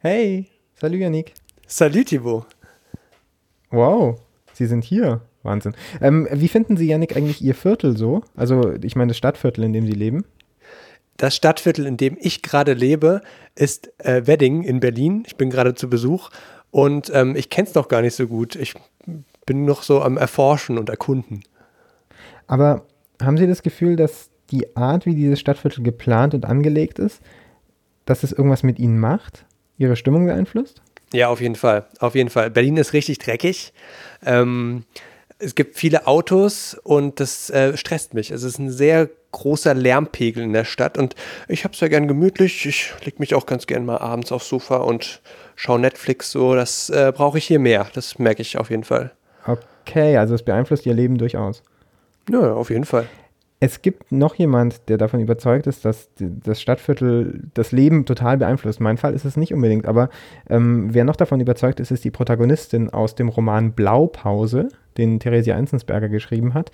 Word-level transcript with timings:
Hey, 0.00 0.46
salut 0.74 1.00
Yannick. 1.00 1.34
Salut 1.66 2.06
Thibaut. 2.06 2.46
Wow, 3.72 4.20
Sie 4.52 4.66
sind 4.66 4.84
hier. 4.84 5.22
Wahnsinn. 5.42 5.74
Ähm, 6.00 6.28
wie 6.30 6.46
finden 6.46 6.76
Sie, 6.76 6.86
Yannick, 6.86 7.16
eigentlich 7.16 7.42
Ihr 7.42 7.56
Viertel 7.56 7.96
so? 7.96 8.22
Also, 8.36 8.74
ich 8.80 8.94
meine, 8.94 9.08
das 9.08 9.16
Stadtviertel, 9.16 9.64
in 9.64 9.72
dem 9.72 9.86
Sie 9.86 9.92
leben? 9.92 10.24
Das 11.16 11.34
Stadtviertel, 11.34 11.84
in 11.84 11.96
dem 11.96 12.16
ich 12.20 12.42
gerade 12.42 12.74
lebe, 12.74 13.22
ist 13.56 13.90
äh, 13.98 14.24
Wedding 14.24 14.62
in 14.62 14.78
Berlin. 14.78 15.24
Ich 15.26 15.34
bin 15.34 15.50
gerade 15.50 15.74
zu 15.74 15.90
Besuch 15.90 16.30
und 16.70 17.10
ähm, 17.12 17.34
ich 17.34 17.50
kenne 17.50 17.66
es 17.66 17.74
noch 17.74 17.88
gar 17.88 18.02
nicht 18.02 18.14
so 18.14 18.28
gut. 18.28 18.54
Ich 18.54 18.74
bin 19.46 19.64
noch 19.64 19.82
so 19.82 20.00
am 20.00 20.16
Erforschen 20.16 20.78
und 20.78 20.90
Erkunden. 20.90 21.42
Aber 22.46 22.86
haben 23.20 23.36
Sie 23.36 23.48
das 23.48 23.64
Gefühl, 23.64 23.96
dass 23.96 24.30
die 24.52 24.76
Art, 24.76 25.06
wie 25.06 25.16
dieses 25.16 25.40
Stadtviertel 25.40 25.82
geplant 25.82 26.34
und 26.34 26.44
angelegt 26.44 27.00
ist, 27.00 27.20
dass 28.04 28.22
es 28.22 28.30
irgendwas 28.30 28.62
mit 28.62 28.78
Ihnen 28.78 29.00
macht? 29.00 29.44
Ihre 29.78 29.96
Stimmung 29.96 30.26
beeinflusst? 30.26 30.82
Ja, 31.12 31.28
auf 31.28 31.40
jeden 31.40 31.54
Fall. 31.54 31.86
Auf 32.00 32.14
jeden 32.14 32.30
Fall. 32.30 32.50
Berlin 32.50 32.76
ist 32.76 32.92
richtig 32.92 33.18
dreckig. 33.18 33.72
Ähm, 34.24 34.84
es 35.38 35.54
gibt 35.54 35.76
viele 35.76 36.06
Autos 36.06 36.76
und 36.82 37.20
das 37.20 37.48
äh, 37.50 37.76
stresst 37.76 38.12
mich. 38.12 38.30
Es 38.30 38.42
ist 38.42 38.58
ein 38.58 38.70
sehr 38.70 39.08
großer 39.30 39.74
Lärmpegel 39.74 40.42
in 40.42 40.52
der 40.52 40.64
Stadt 40.64 40.98
und 40.98 41.14
ich 41.48 41.64
habe 41.64 41.74
es 41.74 41.80
ja 41.80 41.88
gern 41.88 42.08
gemütlich. 42.08 42.66
Ich 42.66 42.92
lege 43.04 43.18
mich 43.20 43.34
auch 43.34 43.46
ganz 43.46 43.66
gern 43.66 43.84
mal 43.84 43.98
abends 43.98 44.32
aufs 44.32 44.48
Sofa 44.48 44.78
und 44.78 45.20
schaue 45.54 45.78
Netflix 45.78 46.32
so. 46.32 46.54
Das 46.54 46.90
äh, 46.90 47.12
brauche 47.14 47.38
ich 47.38 47.46
hier 47.46 47.58
mehr. 47.58 47.86
Das 47.94 48.18
merke 48.18 48.42
ich 48.42 48.58
auf 48.58 48.70
jeden 48.70 48.84
Fall. 48.84 49.12
Okay, 49.46 50.16
also 50.16 50.34
es 50.34 50.42
beeinflusst 50.42 50.84
Ihr 50.86 50.94
Leben 50.94 51.18
durchaus. 51.18 51.62
Ja, 52.30 52.52
auf 52.52 52.70
jeden 52.70 52.84
Fall. 52.84 53.06
Es 53.60 53.82
gibt 53.82 54.12
noch 54.12 54.36
jemand, 54.36 54.88
der 54.88 54.98
davon 54.98 55.20
überzeugt 55.20 55.66
ist, 55.66 55.84
dass 55.84 56.10
das 56.18 56.60
Stadtviertel 56.60 57.42
das 57.54 57.72
Leben 57.72 58.04
total 58.06 58.38
beeinflusst. 58.38 58.80
Mein 58.80 58.98
Fall 58.98 59.14
ist 59.14 59.24
es 59.24 59.36
nicht 59.36 59.52
unbedingt, 59.52 59.86
aber 59.86 60.10
ähm, 60.48 60.94
wer 60.94 61.04
noch 61.04 61.16
davon 61.16 61.40
überzeugt 61.40 61.80
ist, 61.80 61.90
ist 61.90 62.04
die 62.04 62.12
Protagonistin 62.12 62.90
aus 62.90 63.16
dem 63.16 63.28
Roman 63.28 63.72
Blaupause, 63.72 64.68
den 64.96 65.18
Theresia 65.18 65.56
Enzensberger 65.56 66.08
geschrieben 66.08 66.54
hat. 66.54 66.70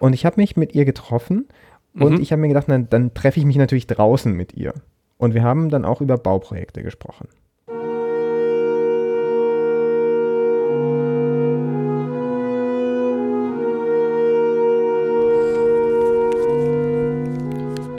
Und 0.00 0.12
ich 0.12 0.26
habe 0.26 0.40
mich 0.40 0.56
mit 0.56 0.74
ihr 0.74 0.84
getroffen 0.84 1.46
und 1.94 2.14
mhm. 2.14 2.20
ich 2.20 2.32
habe 2.32 2.40
mir 2.40 2.48
gedacht, 2.48 2.68
dann, 2.68 2.90
dann 2.90 3.14
treffe 3.14 3.38
ich 3.38 3.46
mich 3.46 3.56
natürlich 3.56 3.86
draußen 3.86 4.32
mit 4.32 4.54
ihr. 4.54 4.74
Und 5.16 5.34
wir 5.34 5.44
haben 5.44 5.68
dann 5.68 5.84
auch 5.84 6.00
über 6.00 6.18
Bauprojekte 6.18 6.82
gesprochen. 6.82 7.28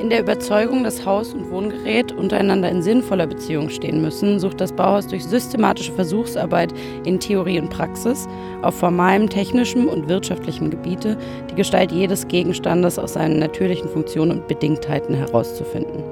In 0.05 0.11
der 0.11 0.21
Überzeugung, 0.21 0.83
dass 0.83 1.03
Haus 1.03 1.33
und 1.33 1.49
Wohngerät 1.49 2.11
untereinander 2.11 2.69
in 2.69 2.83
sinnvoller 2.83 3.25
Beziehung 3.25 3.69
stehen 3.69 4.03
müssen, 4.03 4.39
sucht 4.39 4.61
das 4.61 4.71
Bauhaus 4.71 5.07
durch 5.07 5.25
systematische 5.25 5.91
Versuchsarbeit 5.93 6.71
in 7.05 7.19
Theorie 7.19 7.59
und 7.59 7.71
Praxis 7.71 8.27
auf 8.61 8.75
formalem, 8.75 9.31
technischem 9.31 9.87
und 9.87 10.07
wirtschaftlichem 10.07 10.69
Gebiete 10.69 11.17
die 11.49 11.55
Gestalt 11.55 11.91
jedes 11.91 12.27
Gegenstandes 12.27 12.99
aus 12.99 13.13
seinen 13.13 13.39
natürlichen 13.39 13.89
Funktionen 13.89 14.33
und 14.33 14.47
Bedingtheiten 14.47 15.15
herauszufinden. 15.15 16.03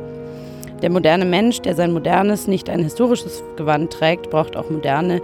Der 0.82 0.90
moderne 0.90 1.26
Mensch, 1.26 1.60
der 1.60 1.76
sein 1.76 1.94
modernes, 1.94 2.48
nicht 2.48 2.72
ein 2.72 2.82
historisches 2.82 3.44
Gewand 3.58 3.94
trägt, 3.94 4.32
braucht 4.32 4.58
auch 4.58 4.72
moderne, 4.72 5.22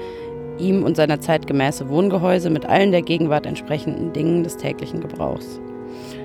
ihm 0.60 0.84
und 0.84 0.96
seiner 0.96 1.20
Zeit 1.20 1.48
gemäße 1.48 1.90
Wohngehäuse 1.90 2.52
mit 2.52 2.68
allen 2.68 2.92
der 2.92 3.02
Gegenwart 3.02 3.48
entsprechenden 3.48 4.14
Dingen 4.14 4.44
des 4.44 4.58
täglichen 4.58 5.00
Gebrauchs. 5.00 5.60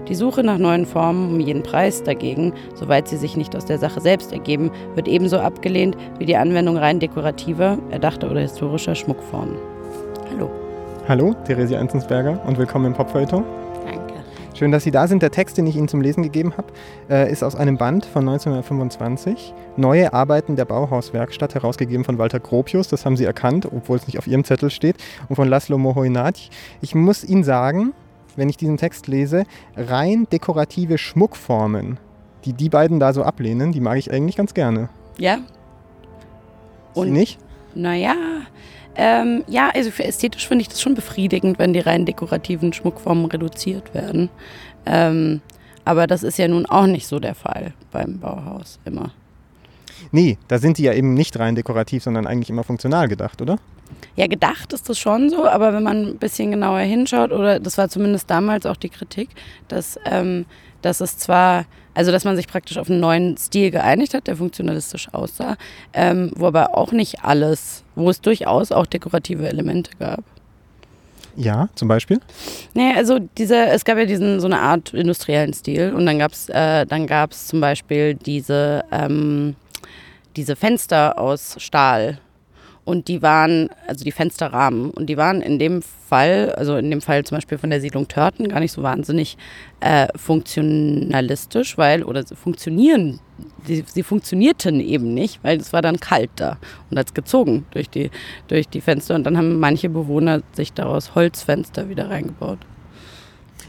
Die 0.08 0.14
Suche 0.14 0.42
nach 0.42 0.58
neuen 0.58 0.86
Formen 0.86 1.34
um 1.34 1.40
jeden 1.40 1.62
Preis 1.62 2.02
dagegen, 2.02 2.52
soweit 2.74 3.08
sie 3.08 3.16
sich 3.16 3.36
nicht 3.36 3.56
aus 3.56 3.64
der 3.64 3.78
Sache 3.78 4.00
selbst 4.00 4.32
ergeben, 4.32 4.70
wird 4.94 5.08
ebenso 5.08 5.38
abgelehnt 5.38 5.96
wie 6.18 6.26
die 6.26 6.36
Anwendung 6.36 6.76
rein 6.76 7.00
dekorativer, 7.00 7.78
erdachter 7.90 8.30
oder 8.30 8.40
historischer 8.40 8.94
Schmuckformen. 8.94 9.56
Hallo. 10.30 10.50
Hallo, 11.08 11.34
Theresia 11.46 11.78
Enzensberger 11.78 12.40
und 12.46 12.58
willkommen 12.58 12.86
im 12.86 12.92
Popfeuilleton. 12.92 13.44
Danke. 13.84 14.14
Schön, 14.54 14.70
dass 14.70 14.84
Sie 14.84 14.90
da 14.90 15.08
sind. 15.08 15.20
Der 15.20 15.33
Text, 15.33 15.58
den 15.58 15.66
ich 15.66 15.74
Ihnen 15.74 15.89
zum 15.89 16.00
Lesen 16.00 16.22
gegeben 16.22 16.52
habe, 16.56 16.68
äh, 17.10 17.30
ist 17.30 17.42
aus 17.42 17.56
einem 17.56 17.77
Band 17.77 18.06
von 18.06 18.24
1925. 18.24 19.52
Neue 19.77 20.12
Arbeiten 20.12 20.55
der 20.55 20.64
Bauhauswerkstatt, 20.64 21.55
herausgegeben 21.55 22.05
von 22.05 22.18
Walter 22.18 22.39
Gropius. 22.40 22.89
Das 22.89 23.05
haben 23.05 23.16
Sie 23.16 23.24
erkannt, 23.24 23.66
obwohl 23.66 23.96
es 23.96 24.06
nicht 24.06 24.18
auf 24.18 24.27
Ihrem 24.27 24.44
Zettel 24.44 24.70
steht. 24.70 24.96
Und 25.28 25.36
von 25.36 25.48
Laszlo 25.48 25.77
Mohoinati. 25.77 26.50
Ich 26.80 26.94
muss 26.94 27.24
Ihnen 27.24 27.42
sagen, 27.42 27.94
wenn 28.36 28.48
ich 28.48 28.56
diesen 28.56 28.77
Text 28.77 29.06
lese, 29.06 29.45
rein 29.77 30.27
dekorative 30.30 30.98
Schmuckformen, 30.98 31.98
die 32.45 32.52
die 32.52 32.68
beiden 32.68 33.00
da 33.00 33.12
so 33.12 33.22
ablehnen, 33.22 33.72
die 33.72 33.80
mag 33.80 33.98
ich 33.98 34.12
eigentlich 34.12 34.36
ganz 34.36 34.55
gerne. 34.55 34.89
Ja. 35.18 35.39
Und 36.95 37.06
Sie 37.06 37.12
nicht? 37.12 37.39
Naja, 37.74 38.14
ähm, 38.96 39.45
ja, 39.48 39.70
also 39.74 39.90
für 39.90 40.05
ästhetisch 40.05 40.46
finde 40.46 40.62
ich 40.62 40.68
das 40.68 40.80
schon 40.80 40.95
befriedigend, 40.95 41.58
wenn 41.58 41.72
die 41.72 41.80
rein 41.80 42.06
dekorativen 42.06 42.72
Schmuckformen 42.72 43.27
reduziert 43.27 43.95
werden. 43.95 44.30
Ähm, 44.86 45.40
aber 45.84 46.06
das 46.06 46.22
ist 46.22 46.39
ja 46.39 46.48
nun 46.48 46.66
auch 46.66 46.86
nicht 46.86 47.06
so 47.06 47.18
der 47.18 47.34
Fall 47.34 47.74
beim 47.90 48.18
Bauhaus 48.18 48.78
immer. 48.84 49.12
Nee, 50.12 50.39
da 50.48 50.58
sind 50.58 50.78
die 50.78 50.84
ja 50.84 50.92
eben 50.92 51.14
nicht 51.14 51.39
rein 51.39 51.55
dekorativ, 51.55 52.02
sondern 52.02 52.27
eigentlich 52.27 52.51
immer 52.51 52.64
funktional 52.64 53.08
gedacht, 53.08 53.42
oder? 53.42 53.58
Ja, 54.17 54.28
gedacht 54.28 54.72
ist 54.72 54.89
das 54.89 54.98
schon 54.98 55.28
so, 55.28 55.46
aber 55.46 55.72
wenn 55.72 55.83
man 55.83 56.06
ein 56.06 56.18
bisschen 56.18 56.52
genauer 56.52 56.80
hinschaut, 56.80 57.33
oder 57.33 57.58
das 57.58 57.78
war 57.78 57.89
zumindest 57.89 58.30
damals 58.30 58.64
auch 58.64 58.77
die 58.77 58.89
Kritik, 58.89 59.30
dass, 59.68 59.98
ähm, 60.05 60.46
dass 60.83 61.00
es 61.00 61.18
zwar, 61.18 61.64
also 61.95 62.12
dass 62.12 62.24
man 62.24 62.36
sich 62.36 62.46
praktisch 62.46 62.78
auf 62.78 62.89
einen 62.89 63.00
neuen 63.00 63.36
Stil 63.36 63.72
geeinigt 63.72 64.14
hat, 64.14 64.28
der 64.28 64.36
funktionalistisch 64.36 65.08
aussah, 65.12 65.56
ähm, 65.92 66.30
wo 66.36 66.46
aber 66.46 66.77
auch 66.77 66.92
nicht 66.92 67.24
alles, 67.24 67.83
wo 67.96 68.08
es 68.08 68.20
durchaus 68.20 68.70
auch 68.70 68.86
dekorative 68.86 69.48
Elemente 69.48 69.90
gab. 69.98 70.22
Ja, 71.36 71.68
zum 71.74 71.89
Beispiel? 71.89 72.20
Nee, 72.74 72.92
also 72.95 73.18
diese, 73.18 73.66
es 73.66 73.84
gab 73.84 73.98
ja 73.98 74.05
diesen 74.05 74.39
so 74.39 74.46
eine 74.46 74.61
Art 74.61 74.95
industriellen 74.95 75.52
Stil 75.52 75.92
und 75.92 76.06
dann 76.06 76.20
gab 76.20 76.33
es 76.33 76.48
äh, 76.48 76.86
dann 76.86 77.08
gab's 77.08 77.48
zum 77.48 77.61
Beispiel 77.61 78.14
diese, 78.14 78.84
ähm, 78.92 79.56
diese 80.36 80.55
Fenster 80.55 81.18
aus 81.18 81.56
Stahl, 81.58 82.18
und 82.84 83.08
die 83.08 83.22
waren, 83.22 83.68
also 83.86 84.05
die 84.05 84.12
Fensterrahmen, 84.12 84.90
und 84.90 85.06
die 85.06 85.17
waren 85.17 85.40
in 85.40 85.58
dem 85.58 85.83
Fall, 85.83 86.52
also 86.56 86.77
in 86.77 86.90
dem 86.90 87.00
Fall 87.00 87.24
zum 87.24 87.36
Beispiel 87.36 87.58
von 87.58 87.70
der 87.70 87.80
Siedlung 87.80 88.08
Törten, 88.08 88.48
gar 88.48 88.61
nicht 88.61 88.72
so 88.72 88.83
wahnsinnig 88.83 89.36
äh, 89.80 90.08
funktionalistisch, 90.17 91.78
weil, 91.78 92.02
oder 92.02 92.24
funktionieren, 92.27 93.20
sie, 93.64 93.84
sie 93.86 94.02
funktionierten 94.02 94.80
eben 94.80 95.14
nicht, 95.14 95.42
weil 95.42 95.58
es 95.58 95.72
war 95.72 95.83
dann 95.83 95.98
kalt 95.98 96.30
da 96.36 96.58
und 96.90 96.98
hat 96.98 97.08
es 97.08 97.14
gezogen 97.14 97.67
durch 97.70 97.89
die, 97.89 98.11
durch 98.48 98.68
die 98.68 98.80
Fenster. 98.80 99.14
Und 99.14 99.24
dann 99.24 99.36
haben 99.36 99.58
manche 99.58 99.89
Bewohner 99.89 100.42
sich 100.52 100.72
daraus 100.72 101.14
Holzfenster 101.14 101.89
wieder 101.89 102.11
reingebaut. 102.11 102.58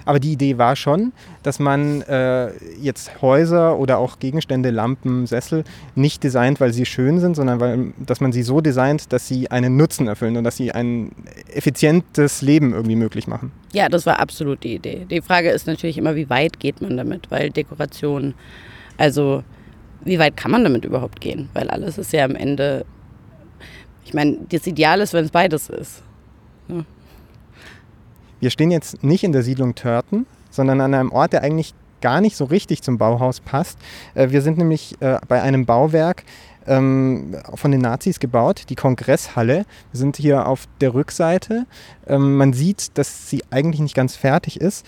Aber 0.05 0.19
die 0.19 0.33
Idee 0.33 0.57
war 0.57 0.75
schon, 0.75 1.11
dass 1.43 1.59
man 1.59 2.01
äh, 2.03 2.51
jetzt 2.79 3.21
Häuser 3.21 3.77
oder 3.77 3.97
auch 3.97 4.19
Gegenstände, 4.19 4.69
Lampen, 4.69 5.25
Sessel 5.25 5.63
nicht 5.95 6.23
designt, 6.23 6.61
weil 6.61 6.71
sie 6.73 6.85
schön 6.85 7.19
sind, 7.19 7.35
sondern 7.35 7.59
weil, 7.59 7.93
dass 7.97 8.21
man 8.21 8.31
sie 8.31 8.43
so 8.43 8.61
designt, 8.61 9.11
dass 9.11 9.27
sie 9.27 9.49
einen 9.49 9.77
Nutzen 9.77 10.07
erfüllen 10.07 10.37
und 10.37 10.43
dass 10.43 10.57
sie 10.57 10.71
ein 10.71 11.11
effizientes 11.53 12.41
Leben 12.41 12.73
irgendwie 12.73 12.95
möglich 12.95 13.27
machen. 13.27 13.51
Ja, 13.73 13.89
das 13.89 14.05
war 14.05 14.19
absolut 14.19 14.63
die 14.63 14.75
Idee. 14.75 15.05
Die 15.09 15.21
Frage 15.21 15.49
ist 15.49 15.67
natürlich 15.67 15.97
immer, 15.97 16.15
wie 16.15 16.29
weit 16.29 16.59
geht 16.59 16.81
man 16.81 16.95
damit, 16.97 17.31
weil 17.31 17.49
Dekoration, 17.49 18.35
also 18.97 19.43
wie 20.03 20.19
weit 20.19 20.37
kann 20.37 20.51
man 20.51 20.63
damit 20.63 20.85
überhaupt 20.85 21.19
gehen? 21.19 21.49
Weil 21.53 21.69
alles 21.69 21.97
ist 21.97 22.13
ja 22.13 22.23
am 22.23 22.35
Ende, 22.35 22.85
ich 24.05 24.13
meine, 24.13 24.37
das 24.49 24.67
Ideal 24.67 25.01
ist, 25.01 25.13
wenn 25.13 25.25
es 25.25 25.31
beides 25.31 25.69
ist. 25.69 26.03
Ja. 26.67 26.85
Wir 28.39 28.49
stehen 28.49 28.71
jetzt 28.71 29.03
nicht 29.03 29.23
in 29.23 29.31
der 29.31 29.43
Siedlung 29.43 29.75
Törten, 29.75 30.25
sondern 30.49 30.81
an 30.81 30.93
einem 30.93 31.11
Ort, 31.11 31.33
der 31.33 31.43
eigentlich 31.43 31.73
gar 32.01 32.21
nicht 32.21 32.35
so 32.35 32.45
richtig 32.45 32.81
zum 32.83 32.97
Bauhaus 32.97 33.39
passt. 33.39 33.79
Äh, 34.13 34.29
wir 34.29 34.41
sind 34.41 34.57
nämlich 34.57 34.95
äh, 35.01 35.19
bei 35.27 35.41
einem 35.41 35.65
Bauwerk 35.65 36.23
ähm, 36.67 37.35
von 37.53 37.71
den 37.71 37.81
Nazis 37.81 38.19
gebaut, 38.19 38.63
die 38.69 38.75
Kongresshalle. 38.75 39.65
Wir 39.91 39.97
sind 39.97 40.17
hier 40.17 40.47
auf 40.47 40.65
der 40.81 40.93
Rückseite. 40.93 41.65
Ähm, 42.07 42.37
man 42.37 42.53
sieht, 42.53 42.97
dass 42.97 43.29
sie 43.29 43.43
eigentlich 43.49 43.81
nicht 43.81 43.95
ganz 43.95 44.15
fertig 44.15 44.59
ist. 44.61 44.85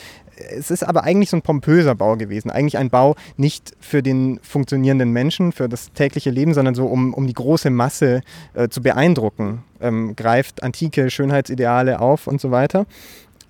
Es 0.51 0.69
ist 0.69 0.83
aber 0.83 1.03
eigentlich 1.03 1.31
so 1.31 1.38
ein 1.38 1.41
pompöser 1.41 1.95
Bau 1.95 2.15
gewesen. 2.15 2.51
Eigentlich 2.51 2.77
ein 2.77 2.91
Bau 2.91 3.15
nicht 3.38 3.71
für 3.79 4.03
den 4.03 4.39
funktionierenden 4.43 5.11
Menschen, 5.11 5.51
für 5.51 5.67
das 5.67 5.91
tägliche 5.93 6.29
Leben, 6.29 6.53
sondern 6.53 6.75
so, 6.75 6.85
um, 6.85 7.13
um 7.13 7.25
die 7.25 7.33
große 7.33 7.71
Masse 7.71 8.21
äh, 8.53 8.69
zu 8.69 8.81
beeindrucken. 8.81 9.63
Ähm, 9.81 10.15
greift 10.15 10.61
antike 10.61 11.09
Schönheitsideale 11.09 12.00
auf 12.00 12.27
und 12.27 12.39
so 12.39 12.51
weiter. 12.51 12.85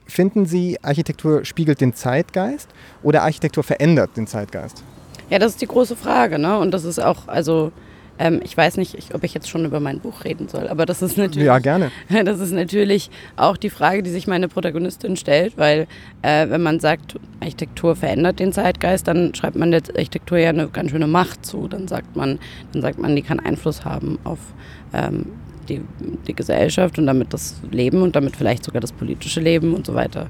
Finden 0.07 0.45
Sie, 0.45 0.77
Architektur 0.81 1.45
spiegelt 1.45 1.81
den 1.81 1.94
Zeitgeist 1.94 2.69
oder 3.04 3.24
Architektur 3.24 3.63
verändert 3.63 4.12
den 4.18 4.27
Zeitgeist? 4.27 4.83
Ja, 5.30 5.39
das 5.39 5.54
ist 5.54 5.62
die 5.62 5.68
große 5.68 5.95
Frage. 5.95 6.39
Ne? 6.39 6.57
Und 6.57 6.71
das 6.71 6.86
ist 6.86 7.00
auch, 7.00 7.27
also 7.27 7.71
Ähm, 8.19 8.42
ich 8.44 8.57
weiß 8.57 8.77
nicht, 8.77 8.95
ich, 8.95 9.13
ob 9.13 9.24
ich 9.24 9.33
jetzt 9.33 9.48
schon 9.48 9.63
über 9.65 9.80
mein 9.80 10.00
Buch 10.00 10.24
reden 10.24 10.48
soll, 10.48 10.68
aber 10.69 10.86
das 10.86 11.01
ist 11.01 11.18
natürlich. 11.18 11.45
Ja, 11.45 11.59
gerne. 11.59 11.92
Das 12.25 12.39
ist 12.39 12.51
natürlich 12.51 13.12
auch 13.36 13.57
die 13.57 13.69
Frage, 13.69 14.01
die 14.01 14.09
sich 14.09 14.25
meine 14.25 14.48
Protagonistin 14.48 15.18
stellt, 15.18 15.56
weil 15.57 15.88
äh, 16.24 16.50
wenn 16.50 16.63
man 16.63 16.80
sagt, 16.80 17.15
Architektur 17.39 17.95
verändert 17.95 18.39
den 18.39 18.53
Zeitgeist, 18.53 19.07
dann 19.07 19.36
schreibt 19.36 19.56
man 19.56 19.69
der 19.71 19.83
Architektur 19.95 20.39
ja 20.39 20.50
eine 20.50 20.68
ganz 20.68 20.89
schöne 20.92 21.07
Macht 21.07 21.45
zu. 21.45 21.68
Dann 21.68 21.88
sagt 21.88 22.15
man, 22.15 22.39
dann 22.74 22.81
sagt 22.81 22.98
man, 22.98 23.15
die 23.15 23.21
kann 23.21 23.39
Einfluss 23.39 23.86
haben 23.86 24.18
auf 24.24 24.39
ähm, 24.94 25.27
die, 25.69 25.81
die 26.27 26.33
Gesellschaft 26.33 26.97
und 26.97 27.07
damit 27.07 27.33
das 27.33 27.61
Leben 27.71 28.01
und 28.01 28.15
damit 28.15 28.35
vielleicht 28.35 28.63
sogar 28.63 28.81
das 28.81 28.91
politische 28.91 29.39
Leben 29.39 29.73
und 29.73 29.85
so 29.85 29.93
weiter. 29.93 30.27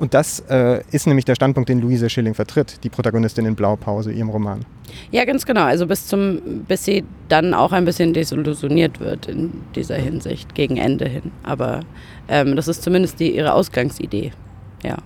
Und 0.00 0.14
das 0.14 0.40
äh, 0.48 0.82
ist 0.92 1.06
nämlich 1.06 1.26
der 1.26 1.34
Standpunkt, 1.34 1.68
den 1.68 1.82
Luise 1.82 2.08
Schilling 2.08 2.32
vertritt, 2.32 2.82
die 2.82 2.88
Protagonistin 2.88 3.44
in 3.44 3.54
Blaupause, 3.54 4.10
ihrem 4.10 4.30
Roman. 4.30 4.64
Ja, 5.10 5.26
ganz 5.26 5.44
genau. 5.44 5.64
Also 5.64 5.86
bis 5.86 6.06
zum, 6.06 6.64
bis 6.66 6.86
sie 6.86 7.04
dann 7.28 7.52
auch 7.52 7.72
ein 7.72 7.84
bisschen 7.84 8.14
desillusioniert 8.14 8.98
wird 8.98 9.26
in 9.26 9.52
dieser 9.74 9.96
Hinsicht, 9.96 10.54
gegen 10.54 10.78
Ende 10.78 11.06
hin. 11.06 11.30
Aber 11.42 11.80
ähm, 12.28 12.56
das 12.56 12.66
ist 12.66 12.82
zumindest 12.82 13.20
die, 13.20 13.36
ihre 13.36 13.52
Ausgangsidee. 13.52 14.32
Ja. 14.82 14.96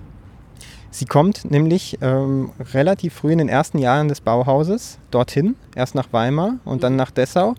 Sie 0.95 1.03
kommt 1.03 1.51
nämlich 1.51 1.97
ähm, 1.99 2.51
relativ 2.73 3.15
früh 3.15 3.33
in 3.33 3.39
den 3.39 3.49
ersten 3.49 3.79
Jahren 3.79 4.07
des 4.07 4.21
Bauhauses 4.21 4.97
dorthin, 5.11 5.55
erst 5.75 5.93
nach 5.93 6.07
Weimar 6.13 6.59
und 6.63 6.83
dann 6.83 6.95
nach 6.95 7.11
Dessau. 7.11 7.55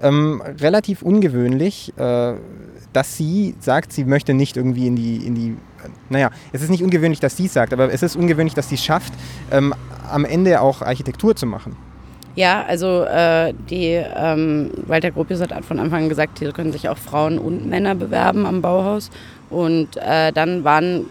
Ähm, 0.00 0.42
relativ 0.58 1.02
ungewöhnlich, 1.02 1.92
äh, 1.98 2.32
dass 2.94 3.14
sie 3.14 3.54
sagt, 3.60 3.92
sie 3.92 4.06
möchte 4.06 4.32
nicht 4.32 4.56
irgendwie 4.56 4.86
in 4.86 4.96
die, 4.96 5.16
in 5.16 5.34
die, 5.34 5.56
naja, 6.08 6.30
es 6.52 6.62
ist 6.62 6.70
nicht 6.70 6.82
ungewöhnlich, 6.82 7.20
dass 7.20 7.36
sie 7.36 7.44
es 7.44 7.52
sagt, 7.52 7.74
aber 7.74 7.92
es 7.92 8.02
ist 8.02 8.16
ungewöhnlich, 8.16 8.54
dass 8.54 8.70
sie 8.70 8.76
es 8.76 8.84
schafft, 8.84 9.12
ähm, 9.52 9.74
am 10.10 10.24
Ende 10.24 10.62
auch 10.62 10.80
Architektur 10.80 11.36
zu 11.36 11.44
machen. 11.44 11.76
Ja, 12.36 12.64
also 12.66 13.02
äh, 13.02 13.52
die 13.68 14.02
ähm, 14.16 14.70
Walter 14.86 15.10
Gropius 15.10 15.42
hat 15.42 15.52
von 15.62 15.78
Anfang 15.78 16.04
an 16.04 16.08
gesagt, 16.08 16.38
hier 16.38 16.52
können 16.52 16.72
sich 16.72 16.88
auch 16.88 16.96
Frauen 16.96 17.38
und 17.38 17.68
Männer 17.68 17.94
bewerben 17.94 18.46
am 18.46 18.62
Bauhaus. 18.62 19.10
Und 19.50 19.98
äh, 19.98 20.32
dann 20.32 20.64
waren 20.64 21.04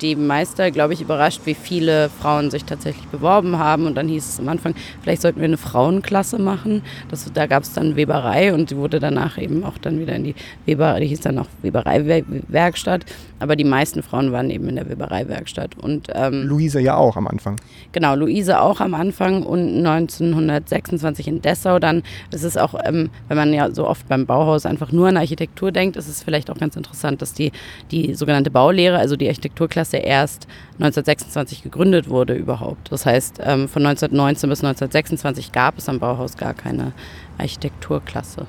die 0.00 0.16
Meister, 0.16 0.70
glaube 0.70 0.94
ich, 0.94 1.00
überrascht, 1.00 1.42
wie 1.44 1.54
viele 1.54 2.08
Frauen 2.08 2.50
sich 2.50 2.64
tatsächlich 2.64 3.06
beworben 3.08 3.58
haben. 3.58 3.86
Und 3.86 3.94
dann 3.96 4.08
hieß 4.08 4.28
es 4.28 4.38
am 4.38 4.48
Anfang, 4.48 4.74
vielleicht 5.02 5.22
sollten 5.22 5.40
wir 5.40 5.46
eine 5.46 5.56
Frauenklasse 5.56 6.38
machen. 6.38 6.82
Das, 7.10 7.30
da 7.32 7.46
gab 7.46 7.62
es 7.62 7.72
dann 7.72 7.96
Weberei 7.96 8.52
und 8.52 8.70
die 8.70 8.76
wurde 8.76 9.00
danach 9.00 9.38
eben 9.38 9.64
auch 9.64 9.78
dann 9.78 10.00
wieder 10.00 10.14
in 10.14 10.24
die 10.24 10.34
Weber, 10.66 10.98
die 11.00 11.06
hieß 11.06 11.20
dann 11.20 11.38
auch 11.38 11.46
Webereiwerkstatt. 11.62 13.04
Aber 13.40 13.54
die 13.54 13.64
meisten 13.64 14.02
Frauen 14.02 14.32
waren 14.32 14.50
eben 14.50 14.68
in 14.68 14.76
der 14.76 14.88
Webereiwerkstatt. 14.88 15.78
Und, 15.78 16.08
ähm, 16.14 16.42
Luise 16.46 16.80
ja 16.80 16.96
auch 16.96 17.16
am 17.16 17.28
Anfang. 17.28 17.56
Genau, 17.92 18.14
Luise 18.16 18.60
auch 18.60 18.80
am 18.80 18.94
Anfang 18.94 19.44
und 19.44 19.78
1926 19.78 21.28
in 21.28 21.42
Dessau. 21.42 21.78
Dann 21.78 22.02
ist 22.32 22.42
es 22.42 22.56
auch, 22.56 22.74
ähm, 22.84 23.10
wenn 23.28 23.36
man 23.36 23.52
ja 23.52 23.70
so 23.72 23.86
oft 23.86 24.08
beim 24.08 24.26
Bauhaus 24.26 24.66
einfach 24.66 24.92
nur 24.92 25.08
an 25.08 25.16
Architektur 25.16 25.70
denkt, 25.70 25.96
ist 25.96 26.08
es 26.08 26.22
vielleicht 26.22 26.50
auch 26.50 26.58
ganz 26.58 26.76
interessant, 26.76 27.22
dass 27.22 27.32
die, 27.32 27.52
die 27.90 28.14
sogenannte 28.14 28.50
Baulehre, 28.50 28.98
also 28.98 29.16
die 29.16 29.28
Architekturklasse 29.28 29.87
erst 29.96 30.46
1926 30.74 31.62
gegründet 31.62 32.08
wurde 32.08 32.34
überhaupt. 32.34 32.92
Das 32.92 33.06
heißt, 33.06 33.40
ähm, 33.42 33.68
von 33.68 33.84
1919 33.84 34.50
bis 34.50 34.62
1926 34.62 35.52
gab 35.52 35.78
es 35.78 35.88
am 35.88 35.98
Bauhaus 35.98 36.36
gar 36.36 36.54
keine 36.54 36.92
Architekturklasse. 37.38 38.46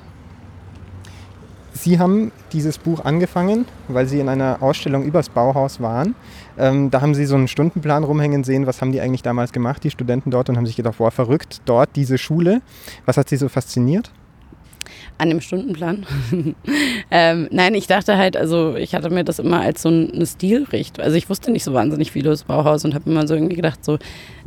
Sie 1.72 1.98
haben 1.98 2.30
dieses 2.52 2.76
Buch 2.76 3.04
angefangen, 3.04 3.64
weil 3.88 4.06
Sie 4.06 4.20
in 4.20 4.28
einer 4.28 4.58
Ausstellung 4.60 5.04
übers 5.04 5.30
Bauhaus 5.30 5.80
waren. 5.80 6.14
Ähm, 6.58 6.90
da 6.90 7.00
haben 7.00 7.14
Sie 7.14 7.24
so 7.24 7.36
einen 7.36 7.48
Stundenplan 7.48 8.04
rumhängen 8.04 8.44
sehen. 8.44 8.66
Was 8.66 8.82
haben 8.82 8.92
die 8.92 9.00
eigentlich 9.00 9.22
damals 9.22 9.52
gemacht, 9.52 9.82
die 9.82 9.90
Studenten 9.90 10.30
dort, 10.30 10.50
und 10.50 10.56
haben 10.56 10.66
sich 10.66 10.76
gedacht, 10.76 10.98
boah, 10.98 11.10
verrückt, 11.10 11.62
dort 11.64 11.90
diese 11.96 12.18
Schule. 12.18 12.60
Was 13.06 13.16
hat 13.16 13.28
Sie 13.30 13.36
so 13.36 13.48
fasziniert? 13.48 14.10
An 15.20 15.28
dem 15.28 15.42
Stundenplan? 15.42 16.06
ähm, 17.10 17.48
nein, 17.50 17.74
ich 17.74 17.86
dachte 17.86 18.16
halt, 18.16 18.38
also 18.38 18.74
ich 18.74 18.94
hatte 18.94 19.10
mir 19.10 19.22
das 19.22 19.38
immer 19.38 19.60
als 19.60 19.82
so 19.82 19.90
eine 19.90 20.24
Stilrichtung. 20.24 21.04
Also 21.04 21.16
ich 21.16 21.28
wusste 21.28 21.50
nicht 21.50 21.62
so 21.62 21.74
wahnsinnig 21.74 22.10
viel 22.10 22.22
über 22.22 22.30
das 22.30 22.44
Bauhaus 22.44 22.86
und 22.86 22.94
habe 22.94 23.10
immer 23.10 23.26
so 23.28 23.34
irgendwie 23.34 23.56
gedacht, 23.56 23.84
so, 23.84 23.98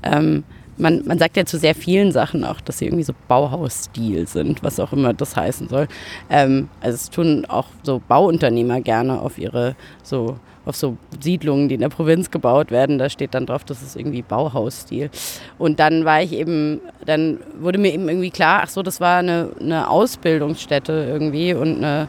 ähm, 0.01 0.43
man, 0.77 1.05
man 1.05 1.19
sagt 1.19 1.37
ja 1.37 1.45
zu 1.45 1.59
sehr 1.59 1.75
vielen 1.75 2.11
Sachen 2.11 2.43
auch, 2.43 2.59
dass 2.59 2.79
sie 2.79 2.85
irgendwie 2.85 3.03
so 3.03 3.13
Bauhausstil 3.27 4.27
sind, 4.27 4.63
was 4.63 4.79
auch 4.79 4.93
immer 4.93 5.13
das 5.13 5.35
heißen 5.35 5.69
soll. 5.69 5.87
Ähm, 6.31 6.69
also 6.81 6.95
es 6.95 7.11
tun 7.11 7.45
auch 7.47 7.67
so 7.83 8.01
Bauunternehmer 8.07 8.81
gerne 8.81 9.21
auf 9.21 9.37
ihre 9.37 9.75
so 10.01 10.37
auf 10.65 10.75
so 10.75 10.97
Siedlungen, 11.19 11.67
die 11.67 11.75
in 11.75 11.81
der 11.81 11.89
Provinz 11.89 12.31
gebaut 12.31 12.71
werden, 12.71 12.97
da 12.97 13.09
steht 13.09 13.33
dann 13.33 13.45
drauf, 13.45 13.63
das 13.63 13.81
ist 13.81 13.95
irgendwie 13.95 14.21
Bauhausstil. 14.21 15.09
Und 15.57 15.79
dann 15.79 16.05
war 16.05 16.21
ich 16.21 16.33
eben, 16.33 16.79
dann 17.05 17.39
wurde 17.59 17.77
mir 17.77 17.93
eben 17.93 18.07
irgendwie 18.07 18.31
klar, 18.31 18.61
ach 18.63 18.69
so, 18.69 18.81
das 18.81 19.01
war 19.01 19.19
eine, 19.19 19.49
eine 19.59 19.89
Ausbildungsstätte 19.89 21.05
irgendwie 21.09 21.53
und 21.53 21.77
eine 21.77 22.07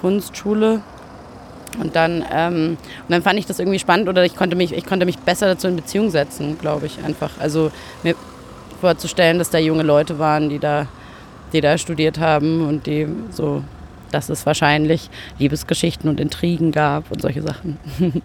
Kunstschule 0.00 0.82
und 1.80 1.96
dann, 1.96 2.24
ähm, 2.32 2.76
und 3.02 3.10
dann 3.10 3.22
fand 3.22 3.38
ich 3.38 3.46
das 3.46 3.58
irgendwie 3.58 3.78
spannend 3.78 4.08
oder 4.08 4.24
ich 4.24 4.36
konnte 4.36 4.56
mich, 4.56 4.72
ich 4.72 4.86
konnte 4.86 5.06
mich 5.06 5.18
besser 5.18 5.46
dazu 5.46 5.66
in 5.66 5.76
Beziehung 5.76 6.10
setzen, 6.10 6.58
glaube 6.60 6.86
ich, 6.86 7.02
einfach. 7.04 7.30
Also 7.38 7.70
mir 8.02 8.14
vorzustellen, 8.80 9.38
dass 9.38 9.50
da 9.50 9.58
junge 9.58 9.82
Leute 9.82 10.18
waren, 10.18 10.48
die 10.48 10.58
da, 10.58 10.86
die 11.52 11.60
da 11.60 11.78
studiert 11.78 12.18
haben 12.18 12.66
und 12.66 12.86
die 12.86 13.08
so 13.30 13.62
dass 14.14 14.28
es 14.28 14.46
wahrscheinlich 14.46 15.10
Liebesgeschichten 15.38 16.08
und 16.08 16.20
Intrigen 16.20 16.72
gab 16.72 17.10
und 17.10 17.20
solche 17.20 17.42
Sachen. 17.42 17.76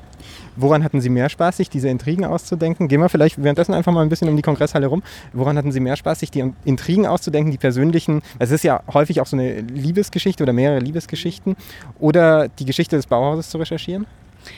Woran 0.55 0.83
hatten 0.83 1.01
Sie 1.01 1.09
mehr 1.09 1.29
Spaß, 1.29 1.57
sich 1.57 1.69
diese 1.69 1.89
Intrigen 1.89 2.25
auszudenken? 2.25 2.87
Gehen 2.87 3.01
wir 3.01 3.09
vielleicht 3.09 3.41
währenddessen 3.41 3.73
einfach 3.73 3.91
mal 3.91 4.01
ein 4.01 4.09
bisschen 4.09 4.29
um 4.29 4.35
die 4.35 4.41
Kongresshalle 4.41 4.87
rum. 4.87 5.01
Woran 5.33 5.57
hatten 5.57 5.71
Sie 5.71 5.79
mehr 5.79 5.95
Spaß, 5.95 6.19
sich 6.19 6.31
die 6.31 6.43
Intrigen 6.65 7.07
auszudenken, 7.07 7.51
die 7.51 7.57
persönlichen? 7.57 8.21
Es 8.39 8.51
ist 8.51 8.63
ja 8.63 8.81
häufig 8.93 9.21
auch 9.21 9.25
so 9.25 9.37
eine 9.37 9.61
Liebesgeschichte 9.61 10.43
oder 10.43 10.53
mehrere 10.53 10.79
Liebesgeschichten. 10.79 11.55
Oder 11.99 12.49
die 12.49 12.65
Geschichte 12.65 12.95
des 12.97 13.07
Bauhauses 13.07 13.49
zu 13.49 13.57
recherchieren? 13.57 14.05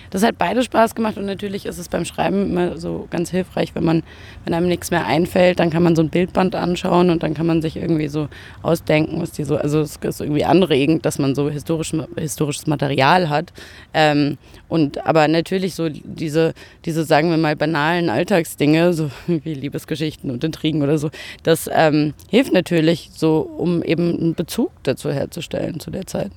Das 0.10 0.24
hat 0.24 0.38
beide 0.38 0.64
Spaß 0.64 0.96
gemacht 0.96 1.18
und 1.18 1.26
natürlich 1.26 1.66
ist 1.66 1.78
es 1.78 1.90
beim 1.90 2.06
Schreiben 2.06 2.52
immer 2.52 2.78
so 2.78 3.08
ganz 3.10 3.32
hilfreich, 3.32 3.76
wenn 3.76 3.84
man, 3.84 4.04
wenn 4.46 4.54
einem 4.54 4.68
nichts 4.68 4.92
mehr 4.92 5.06
einfällt, 5.06 5.60
dann 5.60 5.70
kann 5.70 5.84
man 5.84 5.96
so 5.96 6.02
ein 6.02 6.10
Bildband 6.10 6.56
anschauen 6.56 7.10
und 7.10 7.24
dann 7.24 7.34
kann 7.34 7.46
man 7.46 7.62
sich 7.62 7.78
irgendwie 7.78 8.08
so 8.08 8.28
ausdenken, 8.62 9.22
was 9.22 9.32
die 9.32 9.44
so, 9.44 9.58
also 9.58 9.80
es 9.80 9.98
ist 9.98 10.22
irgendwie 10.22 10.46
anregend, 10.46 11.06
dass 11.06 11.20
man 11.20 11.36
so 11.36 11.50
historisch, 11.50 11.94
historisches 12.16 12.68
Material 12.68 13.30
hat. 13.30 13.54
Ähm, 13.94 14.38
und 14.68 15.06
aber 15.06 15.28
natürlich 15.28 15.76
so 15.76 15.90
diese, 15.90 16.54
diese, 16.86 17.04
sagen 17.04 17.30
wir 17.30 17.38
mal, 17.38 17.56
banalen 17.56 18.10
Alltagsdinge, 18.10 18.94
so 18.94 19.12
wie 19.28 19.54
Liebesgeschichten 19.54 20.32
und 20.32 20.44
Intrigen 20.44 20.82
oder 20.82 20.98
so, 20.98 21.10
das 21.44 21.70
ähm, 21.74 22.14
hilft 22.30 22.54
natürlich 22.54 23.10
so, 23.14 23.40
um 23.40 23.84
eben 23.84 24.18
einen 24.18 24.36
Bezug 24.36 24.72
dazu 24.84 25.12
herzustellen 25.12 25.80
zu 25.80 25.92
der 25.92 26.06
Zeit. 26.06 26.32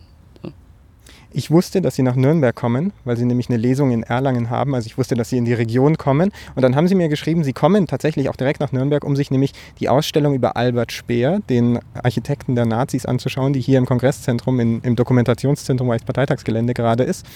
Ich 1.36 1.50
wusste, 1.50 1.80
dass 1.80 1.96
sie 1.96 2.02
nach 2.02 2.14
Nürnberg 2.14 2.54
kommen, 2.54 2.92
weil 3.04 3.16
sie 3.16 3.24
nämlich 3.24 3.48
eine 3.48 3.58
Lesung 3.58 3.90
in 3.90 4.04
Erlangen 4.04 4.50
haben. 4.50 4.72
Also 4.72 4.86
ich 4.86 4.96
wusste, 4.96 5.16
dass 5.16 5.30
sie 5.30 5.36
in 5.36 5.44
die 5.44 5.52
Region 5.52 5.98
kommen. 5.98 6.30
Und 6.54 6.62
dann 6.62 6.76
haben 6.76 6.86
sie 6.86 6.94
mir 6.94 7.08
geschrieben, 7.08 7.42
sie 7.42 7.52
kommen 7.52 7.88
tatsächlich 7.88 8.28
auch 8.28 8.36
direkt 8.36 8.60
nach 8.60 8.70
Nürnberg, 8.70 9.02
um 9.02 9.16
sich 9.16 9.32
nämlich 9.32 9.52
die 9.80 9.88
Ausstellung 9.88 10.34
über 10.34 10.56
Albert 10.56 10.92
Speer, 10.92 11.40
den 11.50 11.80
Architekten 12.00 12.54
der 12.54 12.66
Nazis, 12.66 13.04
anzuschauen, 13.04 13.52
die 13.52 13.60
hier 13.60 13.78
im 13.78 13.84
Kongresszentrum, 13.84 14.60
in, 14.60 14.80
im 14.82 14.94
Dokumentationszentrum 14.94 15.90
Reichsparteitagsgelände 15.90 16.72
gerade 16.72 17.02
ist. 17.02 17.26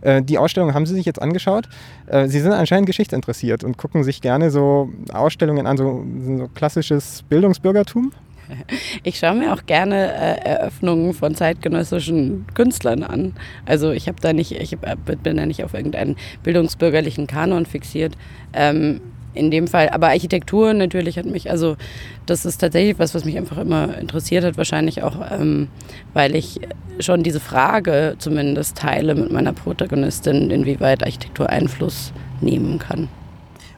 Äh, 0.00 0.22
die 0.22 0.38
Ausstellung 0.38 0.72
haben 0.72 0.86
Sie 0.86 0.94
sich 0.94 1.04
jetzt 1.04 1.20
angeschaut. 1.20 1.68
Äh, 2.06 2.28
sie 2.28 2.38
sind 2.38 2.52
anscheinend 2.52 2.86
geschichtsinteressiert 2.86 3.64
und 3.64 3.76
gucken 3.76 4.04
sich 4.04 4.20
gerne 4.20 4.52
so 4.52 4.90
Ausstellungen 5.12 5.66
an, 5.66 5.76
so, 5.76 6.04
so 6.24 6.48
klassisches 6.54 7.24
Bildungsbürgertum. 7.28 8.12
Ich 9.02 9.18
schaue 9.18 9.34
mir 9.34 9.52
auch 9.52 9.66
gerne 9.66 10.12
äh, 10.12 10.48
Eröffnungen 10.48 11.14
von 11.14 11.34
zeitgenössischen 11.34 12.46
Künstlern 12.54 13.02
an. 13.02 13.34
Also 13.66 13.90
ich 13.92 14.08
habe 14.08 14.18
da 14.20 14.32
nicht, 14.32 14.52
ich 14.52 14.74
äh, 14.74 14.96
bin 15.22 15.36
da 15.36 15.46
nicht 15.46 15.64
auf 15.64 15.74
irgendeinen 15.74 16.16
bildungsbürgerlichen 16.42 17.26
Kanon 17.26 17.66
fixiert. 17.66 18.16
Ähm, 18.52 19.00
in 19.32 19.50
dem 19.50 19.68
Fall, 19.68 19.90
aber 19.90 20.08
Architektur 20.08 20.74
natürlich 20.74 21.16
hat 21.16 21.26
mich, 21.26 21.50
also 21.50 21.76
das 22.26 22.44
ist 22.44 22.58
tatsächlich 22.58 22.98
was, 22.98 23.14
was 23.14 23.24
mich 23.24 23.36
einfach 23.38 23.58
immer 23.58 23.96
interessiert 23.96 24.44
hat, 24.44 24.56
wahrscheinlich 24.56 25.02
auch, 25.04 25.18
ähm, 25.30 25.68
weil 26.14 26.34
ich 26.34 26.60
schon 26.98 27.22
diese 27.22 27.38
Frage 27.38 28.16
zumindest 28.18 28.76
teile 28.76 29.14
mit 29.14 29.30
meiner 29.30 29.52
Protagonistin, 29.52 30.50
inwieweit 30.50 31.04
Architektur 31.04 31.48
Einfluss 31.48 32.12
nehmen 32.40 32.80
kann. 32.80 33.08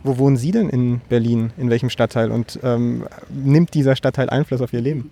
Wo 0.04 0.18
wohnen 0.18 0.36
Sie 0.36 0.50
denn 0.50 0.68
in 0.68 1.00
Berlin? 1.08 1.52
In 1.56 1.70
welchem 1.70 1.88
Stadtteil? 1.88 2.32
Und 2.32 2.58
ähm, 2.64 3.06
nimmt 3.30 3.74
dieser 3.74 3.94
Stadtteil 3.94 4.28
Einfluss 4.30 4.60
auf 4.60 4.72
Ihr 4.72 4.80
Leben? 4.80 5.10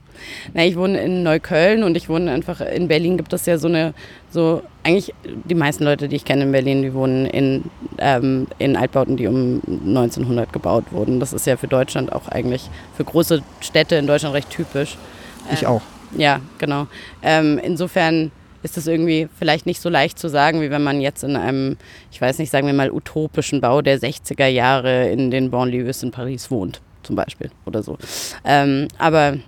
Na, 0.52 0.64
ich 0.64 0.76
wohne 0.76 1.00
in 1.00 1.22
Neukölln 1.22 1.84
und 1.84 1.96
ich 1.96 2.08
wohne 2.08 2.30
einfach 2.32 2.60
in 2.60 2.88
Berlin. 2.88 3.16
Gibt 3.16 3.32
es 3.32 3.46
ja 3.46 3.56
so 3.56 3.68
eine, 3.68 3.94
so 4.30 4.62
eigentlich 4.82 5.14
die 5.24 5.54
meisten 5.54 5.84
Leute, 5.84 6.08
die 6.08 6.16
ich 6.16 6.24
kenne 6.24 6.42
in 6.42 6.52
Berlin, 6.52 6.82
die 6.82 6.92
wohnen 6.92 7.26
in, 7.26 7.64
ähm, 7.98 8.48
in 8.58 8.76
Altbauten, 8.76 9.16
die 9.16 9.28
um 9.28 9.62
1900 9.66 10.52
gebaut 10.52 10.86
wurden. 10.90 11.20
Das 11.20 11.32
ist 11.32 11.46
ja 11.46 11.56
für 11.56 11.68
Deutschland 11.68 12.12
auch 12.12 12.26
eigentlich 12.28 12.68
für 12.96 13.04
große 13.04 13.42
Städte 13.60 13.94
in 13.94 14.08
Deutschland 14.08 14.34
recht 14.34 14.50
typisch. 14.50 14.98
Ich 15.52 15.62
ähm, 15.62 15.68
auch. 15.68 15.82
Ja, 16.16 16.40
genau. 16.58 16.88
Ähm, 17.22 17.60
insofern 17.62 18.32
ist 18.62 18.76
es 18.76 18.86
irgendwie 18.86 19.28
vielleicht 19.38 19.66
nicht 19.66 19.80
so 19.80 19.88
leicht 19.88 20.18
zu 20.18 20.28
sagen, 20.28 20.60
wie 20.60 20.70
wenn 20.70 20.82
man 20.82 21.00
jetzt 21.00 21.24
in 21.24 21.36
einem, 21.36 21.76
ich 22.12 22.20
weiß 22.20 22.38
nicht, 22.38 22.50
sagen 22.50 22.66
wir 22.66 22.74
mal, 22.74 22.90
utopischen 22.90 23.60
Bau 23.60 23.82
der 23.82 23.98
60er 23.98 24.46
Jahre 24.46 25.10
in 25.10 25.30
den 25.30 25.50
Banlieues 25.50 26.02
in 26.02 26.10
Paris 26.10 26.50
wohnt, 26.50 26.80
zum 27.02 27.16
Beispiel 27.16 27.50
oder 27.66 27.82
so. 27.82 27.98
Ähm, 28.44 28.88
aber 28.98 29.38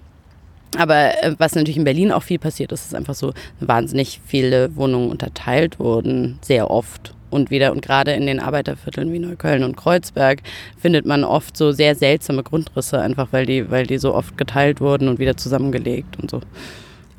Aber 0.79 1.23
äh, 1.23 1.35
was 1.37 1.55
natürlich 1.55 1.77
in 1.77 1.85
Berlin 1.85 2.13
auch 2.13 2.23
viel 2.23 2.39
passiert 2.39 2.73
ist, 2.73 2.87
ist 2.87 2.95
einfach 2.95 3.15
so, 3.15 3.35
wahnsinnig 3.61 4.23
viele 4.25 4.75
Wohnungen 4.75 5.11
unterteilt 5.11 5.79
wurden, 5.79 6.39
sehr 6.41 6.71
oft. 6.71 7.13
Und 7.29 7.51
wieder, 7.51 7.73
und 7.73 7.83
gerade 7.83 8.13
in 8.13 8.27
den 8.27 8.41
Arbeitervierteln 8.41 9.13
wie 9.13 9.19
Neukölln 9.19 9.65
und 9.65 9.77
Kreuzberg 9.77 10.43
findet 10.79 11.05
man 11.07 11.25
oft 11.25 11.57
so 11.57 11.73
sehr 11.73 11.95
seltsame 11.95 12.43
Grundrisse, 12.43 13.01
einfach 13.01 13.29
weil 13.33 13.45
die, 13.47 13.71
weil 13.71 13.87
die 13.87 13.99
so 13.99 14.15
oft 14.15 14.37
geteilt 14.39 14.81
wurden 14.81 15.09
und 15.09 15.19
wieder 15.19 15.37
zusammengelegt 15.37 16.19
und 16.21 16.31
so. 16.31 16.41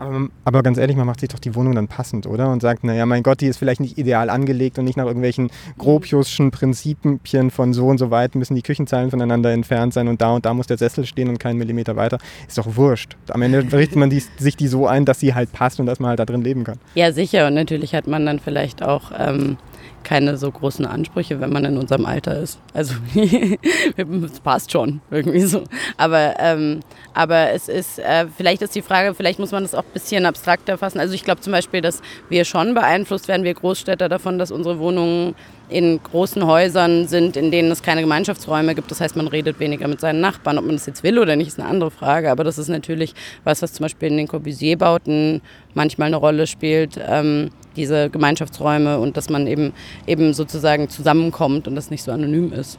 Aber, 0.03 0.27
aber, 0.43 0.63
ganz 0.63 0.77
ehrlich, 0.77 0.97
man 0.97 1.05
macht 1.05 1.21
sich 1.21 1.29
doch 1.29 1.39
die 1.39 1.55
Wohnung 1.55 1.75
dann 1.75 1.87
passend, 1.87 2.27
oder? 2.27 2.51
Und 2.51 2.61
sagt, 2.61 2.83
naja, 2.83 3.05
mein 3.05 3.23
Gott, 3.23 3.41
die 3.41 3.47
ist 3.47 3.57
vielleicht 3.57 3.79
nicht 3.79 3.97
ideal 3.97 4.29
angelegt 4.29 4.77
und 4.77 4.85
nicht 4.85 4.97
nach 4.97 5.05
irgendwelchen 5.05 5.49
grobjuschen 5.77 6.51
Prinzipien 6.51 7.51
von 7.51 7.73
so 7.73 7.87
und 7.87 7.97
so 7.97 8.11
weit 8.11 8.35
müssen 8.35 8.55
die 8.55 8.61
Küchenzeilen 8.61 9.11
voneinander 9.11 9.51
entfernt 9.51 9.93
sein 9.93 10.07
und 10.07 10.21
da 10.21 10.31
und 10.31 10.45
da 10.45 10.53
muss 10.53 10.67
der 10.67 10.77
Sessel 10.77 11.05
stehen 11.05 11.29
und 11.29 11.39
keinen 11.39 11.57
Millimeter 11.57 11.95
weiter. 11.95 12.17
Ist 12.47 12.57
doch 12.57 12.75
wurscht. 12.75 13.15
Am 13.29 13.41
Ende 13.41 13.59
richtet 13.71 13.95
man 13.95 14.09
die, 14.09 14.21
sich 14.37 14.57
die 14.57 14.67
so 14.67 14.87
ein, 14.87 15.05
dass 15.05 15.19
sie 15.19 15.33
halt 15.33 15.53
passt 15.53 15.79
und 15.79 15.85
dass 15.85 15.99
man 15.99 16.09
halt 16.09 16.19
da 16.19 16.25
drin 16.25 16.41
leben 16.41 16.63
kann. 16.63 16.79
Ja, 16.95 17.11
sicher. 17.11 17.47
Und 17.47 17.53
natürlich 17.53 17.95
hat 17.95 18.07
man 18.07 18.25
dann 18.25 18.39
vielleicht 18.39 18.83
auch 18.83 19.11
ähm, 19.17 19.57
keine 20.03 20.37
so 20.37 20.51
großen 20.51 20.85
Ansprüche, 20.85 21.39
wenn 21.39 21.51
man 21.51 21.65
in 21.65 21.77
unserem 21.77 22.05
Alter 22.05 22.39
ist. 22.39 22.59
Also 22.73 22.95
es 23.15 24.39
passt 24.39 24.71
schon 24.71 25.01
irgendwie 25.11 25.41
so. 25.41 25.63
Aber, 25.97 26.35
ähm, 26.39 26.81
aber 27.13 27.51
es 27.51 27.69
ist, 27.69 27.99
äh, 27.99 28.25
vielleicht 28.35 28.61
ist 28.61 28.75
die 28.75 28.81
Frage, 28.81 29.13
vielleicht 29.13 29.39
muss 29.39 29.51
man 29.51 29.63
das 29.63 29.75
auch 29.75 29.83
ein 29.83 29.93
bisschen 29.93 30.25
abstrakter 30.25 30.77
fassen. 30.77 30.99
Also 30.99 31.13
ich 31.13 31.23
glaube 31.23 31.41
zum 31.41 31.53
Beispiel, 31.53 31.81
dass 31.81 32.01
wir 32.29 32.45
schon 32.45 32.73
beeinflusst 32.73 33.27
werden, 33.27 33.43
wir 33.43 33.53
Großstädter 33.53 34.09
davon, 34.09 34.37
dass 34.37 34.51
unsere 34.51 34.79
Wohnungen 34.79 35.35
in 35.73 36.01
großen 36.01 36.45
Häusern 36.45 37.07
sind, 37.07 37.35
in 37.35 37.51
denen 37.51 37.71
es 37.71 37.81
keine 37.81 38.01
Gemeinschaftsräume 38.01 38.75
gibt. 38.75 38.91
Das 38.91 39.01
heißt, 39.01 39.15
man 39.15 39.27
redet 39.27 39.59
weniger 39.59 39.87
mit 39.87 39.99
seinen 39.99 40.21
Nachbarn. 40.21 40.57
Ob 40.57 40.65
man 40.65 40.75
das 40.75 40.85
jetzt 40.85 41.03
will 41.03 41.19
oder 41.19 41.35
nicht, 41.35 41.47
ist 41.47 41.59
eine 41.59 41.67
andere 41.67 41.91
Frage. 41.91 42.31
Aber 42.31 42.43
das 42.43 42.57
ist 42.57 42.69
natürlich 42.69 43.13
was, 43.43 43.61
was 43.61 43.73
zum 43.73 43.83
Beispiel 43.83 44.09
in 44.09 44.17
den 44.17 44.27
Corbusier-Bauten 44.27 45.41
manchmal 45.73 46.07
eine 46.07 46.17
Rolle 46.17 46.47
spielt. 46.47 46.99
Ähm, 47.05 47.49
diese 47.75 48.09
Gemeinschaftsräume 48.09 48.99
und 48.99 49.17
dass 49.17 49.29
man 49.29 49.47
eben, 49.47 49.73
eben 50.07 50.33
sozusagen 50.33 50.89
zusammenkommt 50.89 51.67
und 51.67 51.75
das 51.75 51.89
nicht 51.89 52.03
so 52.03 52.11
anonym 52.11 52.53
ist. 52.53 52.77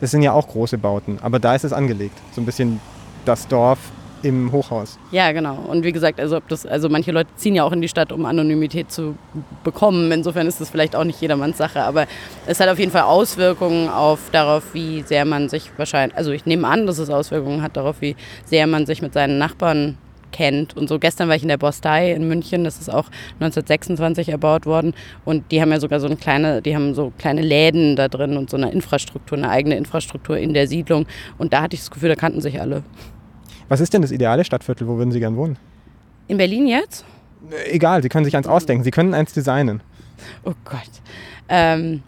Das 0.00 0.10
sind 0.10 0.22
ja 0.22 0.32
auch 0.32 0.48
große 0.48 0.78
Bauten, 0.78 1.18
aber 1.22 1.38
da 1.38 1.54
ist 1.54 1.64
es 1.64 1.72
angelegt. 1.72 2.16
So 2.34 2.40
ein 2.40 2.46
bisschen 2.46 2.80
das 3.24 3.48
Dorf 3.48 3.78
im 4.22 4.52
Hochhaus. 4.52 4.98
Ja, 5.10 5.32
genau. 5.32 5.56
Und 5.68 5.84
wie 5.84 5.92
gesagt, 5.92 6.20
also, 6.20 6.40
das, 6.48 6.66
also 6.66 6.88
manche 6.88 7.12
Leute 7.12 7.30
ziehen 7.36 7.54
ja 7.54 7.64
auch 7.64 7.72
in 7.72 7.80
die 7.80 7.88
Stadt, 7.88 8.12
um 8.12 8.24
Anonymität 8.24 8.90
zu 8.90 9.16
bekommen. 9.64 10.10
Insofern 10.12 10.46
ist 10.46 10.60
das 10.60 10.70
vielleicht 10.70 10.96
auch 10.96 11.04
nicht 11.04 11.20
jedermanns 11.20 11.58
Sache, 11.58 11.82
aber 11.82 12.06
es 12.46 12.60
hat 12.60 12.68
auf 12.68 12.78
jeden 12.78 12.92
Fall 12.92 13.02
Auswirkungen 13.02 13.88
auf 13.88 14.18
darauf, 14.32 14.74
wie 14.74 15.02
sehr 15.02 15.24
man 15.24 15.48
sich 15.48 15.70
wahrscheinlich, 15.76 16.16
also 16.16 16.30
ich 16.32 16.46
nehme 16.46 16.66
an, 16.66 16.86
dass 16.86 16.98
es 16.98 17.10
Auswirkungen 17.10 17.62
hat 17.62 17.76
darauf, 17.76 18.00
wie 18.00 18.16
sehr 18.44 18.66
man 18.66 18.86
sich 18.86 19.02
mit 19.02 19.12
seinen 19.12 19.38
Nachbarn 19.38 19.96
kennt. 20.32 20.76
Und 20.76 20.88
so 20.88 20.98
gestern 20.98 21.28
war 21.28 21.36
ich 21.36 21.42
in 21.42 21.48
der 21.48 21.56
Bostei 21.56 22.12
in 22.12 22.28
München, 22.28 22.64
das 22.64 22.78
ist 22.78 22.90
auch 22.90 23.06
1926 23.40 24.28
erbaut 24.28 24.66
worden. 24.66 24.94
Und 25.24 25.50
die 25.50 25.60
haben 25.60 25.70
ja 25.70 25.80
sogar 25.80 26.00
so 26.00 26.06
eine 26.06 26.16
kleine, 26.16 26.62
die 26.62 26.74
haben 26.74 26.94
so 26.94 27.12
kleine 27.18 27.42
Läden 27.42 27.96
da 27.96 28.08
drin 28.08 28.36
und 28.36 28.50
so 28.50 28.56
eine 28.56 28.70
Infrastruktur, 28.70 29.38
eine 29.38 29.48
eigene 29.48 29.76
Infrastruktur 29.76 30.36
in 30.36 30.52
der 30.52 30.68
Siedlung. 30.68 31.06
Und 31.38 31.52
da 31.52 31.62
hatte 31.62 31.74
ich 31.74 31.80
das 31.80 31.90
Gefühl, 31.90 32.10
da 32.10 32.16
kannten 32.16 32.40
sich 32.40 32.60
alle. 32.60 32.82
Was 33.68 33.80
ist 33.80 33.92
denn 33.94 34.02
das 34.02 34.12
ideale 34.12 34.44
Stadtviertel? 34.44 34.86
Wo 34.86 34.96
würden 34.96 35.12
Sie 35.12 35.20
gern 35.20 35.36
wohnen? 35.36 35.58
In 36.28 36.36
Berlin 36.36 36.66
jetzt? 36.66 37.04
Egal, 37.70 38.02
Sie 38.02 38.08
können 38.08 38.24
sich 38.24 38.36
eins 38.36 38.46
ausdenken. 38.46 38.84
Sie 38.84 38.90
können 38.90 39.14
eins 39.14 39.32
designen. 39.32 39.80
Oh 40.44 40.54
Gott. 40.64 40.90
Ähm, 41.48 42.02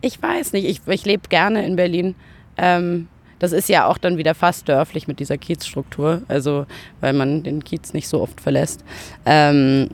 ich 0.00 0.20
weiß 0.20 0.52
nicht. 0.52 0.66
Ich, 0.66 0.80
ich 0.86 1.04
lebe 1.04 1.28
gerne 1.28 1.64
in 1.66 1.76
Berlin. 1.76 2.14
Ähm, 2.56 3.08
das 3.38 3.52
ist 3.52 3.68
ja 3.68 3.86
auch 3.86 3.98
dann 3.98 4.16
wieder 4.16 4.34
fast 4.34 4.68
dörflich 4.68 5.08
mit 5.08 5.18
dieser 5.20 5.38
Kiezstruktur, 5.38 6.22
also 6.28 6.66
weil 7.00 7.12
man 7.12 7.42
den 7.42 7.64
Kiez 7.64 7.92
nicht 7.92 8.08
so 8.08 8.20
oft 8.20 8.40
verlässt. 8.40 8.84
Ähm, 9.26 9.88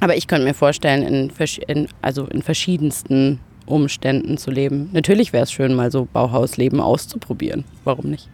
aber 0.00 0.16
ich 0.16 0.26
könnte 0.26 0.46
mir 0.46 0.54
vorstellen, 0.54 1.02
in, 1.02 1.32
in, 1.68 1.88
also 2.02 2.26
in 2.26 2.42
verschiedensten 2.42 3.38
Umständen 3.66 4.38
zu 4.38 4.50
leben. 4.50 4.90
Natürlich 4.92 5.32
wäre 5.32 5.44
es 5.44 5.52
schön, 5.52 5.74
mal 5.74 5.90
so 5.90 6.08
Bauhausleben 6.12 6.80
auszuprobieren. 6.80 7.64
Warum 7.84 8.10
nicht? 8.10 8.28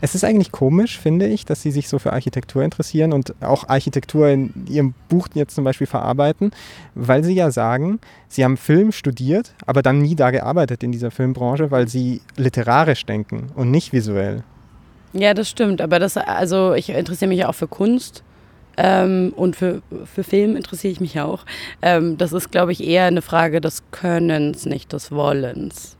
Es 0.00 0.14
ist 0.14 0.24
eigentlich 0.24 0.52
komisch, 0.52 0.98
finde 0.98 1.26
ich, 1.26 1.44
dass 1.44 1.62
Sie 1.62 1.70
sich 1.70 1.88
so 1.88 1.98
für 1.98 2.12
Architektur 2.12 2.62
interessieren 2.62 3.12
und 3.12 3.34
auch 3.42 3.68
Architektur 3.68 4.28
in 4.28 4.52
Ihrem 4.68 4.94
Buch 5.08 5.28
jetzt 5.34 5.54
zum 5.54 5.64
Beispiel 5.64 5.86
verarbeiten, 5.86 6.50
weil 6.94 7.24
Sie 7.24 7.34
ja 7.34 7.50
sagen, 7.50 8.00
Sie 8.28 8.44
haben 8.44 8.56
Film 8.56 8.92
studiert, 8.92 9.54
aber 9.66 9.82
dann 9.82 10.00
nie 10.00 10.16
da 10.16 10.30
gearbeitet 10.30 10.82
in 10.82 10.92
dieser 10.92 11.10
Filmbranche, 11.10 11.70
weil 11.70 11.88
Sie 11.88 12.20
literarisch 12.36 13.06
denken 13.06 13.50
und 13.54 13.70
nicht 13.70 13.92
visuell. 13.92 14.42
Ja, 15.12 15.34
das 15.34 15.48
stimmt. 15.48 15.80
Aber 15.80 15.98
das, 15.98 16.16
also 16.16 16.74
ich 16.74 16.90
interessiere 16.90 17.28
mich 17.28 17.38
ja 17.38 17.48
auch 17.48 17.54
für 17.54 17.68
Kunst. 17.68 18.22
Ähm, 18.80 19.32
und 19.34 19.56
für, 19.56 19.82
für 20.04 20.22
Film 20.22 20.54
interessiere 20.54 20.92
ich 20.92 21.00
mich 21.00 21.18
auch. 21.20 21.44
Ähm, 21.82 22.16
das 22.16 22.32
ist, 22.32 22.52
glaube 22.52 22.70
ich, 22.70 22.86
eher 22.86 23.06
eine 23.06 23.22
Frage 23.22 23.60
des 23.60 23.82
Könnens, 23.90 24.66
nicht 24.66 24.92
des 24.92 25.10
Wollens. 25.10 25.97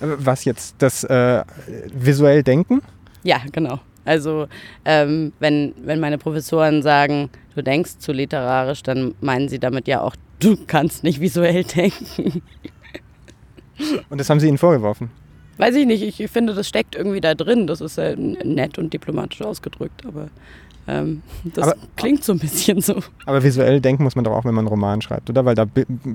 Was 0.00 0.44
jetzt? 0.44 0.76
Das 0.78 1.04
äh, 1.04 1.44
visuell 1.92 2.42
Denken? 2.42 2.82
Ja, 3.22 3.38
genau. 3.52 3.80
Also 4.04 4.46
ähm, 4.84 5.32
wenn, 5.40 5.74
wenn 5.82 6.00
meine 6.00 6.18
Professoren 6.18 6.82
sagen, 6.82 7.30
du 7.54 7.62
denkst 7.62 7.98
zu 7.98 8.12
literarisch, 8.12 8.82
dann 8.82 9.14
meinen 9.20 9.48
sie 9.48 9.58
damit 9.58 9.88
ja 9.88 10.02
auch, 10.02 10.14
du 10.40 10.56
kannst 10.66 11.04
nicht 11.04 11.20
visuell 11.20 11.64
denken. 11.76 12.42
Und 14.08 14.18
das 14.18 14.28
haben 14.30 14.40
sie 14.40 14.48
ihnen 14.48 14.58
vorgeworfen? 14.58 15.10
Weiß 15.56 15.74
ich 15.76 15.86
nicht. 15.86 16.02
Ich 16.02 16.30
finde, 16.30 16.54
das 16.54 16.68
steckt 16.68 16.96
irgendwie 16.96 17.20
da 17.20 17.34
drin. 17.34 17.66
Das 17.66 17.80
ist 17.80 17.96
ja 17.96 18.16
nett 18.16 18.76
und 18.76 18.92
diplomatisch 18.92 19.40
ausgedrückt, 19.42 20.04
aber 20.04 20.28
ähm, 20.86 21.22
das 21.44 21.68
aber, 21.68 21.76
klingt 21.96 22.24
so 22.24 22.32
ein 22.32 22.38
bisschen 22.38 22.80
so. 22.80 22.96
Aber 23.24 23.42
visuell 23.42 23.80
denken 23.80 24.04
muss 24.04 24.16
man 24.16 24.24
doch 24.24 24.32
auch, 24.32 24.44
wenn 24.44 24.54
man 24.54 24.64
einen 24.64 24.68
Roman 24.68 25.00
schreibt, 25.00 25.30
oder? 25.30 25.44
Weil 25.44 25.54
da 25.54 25.66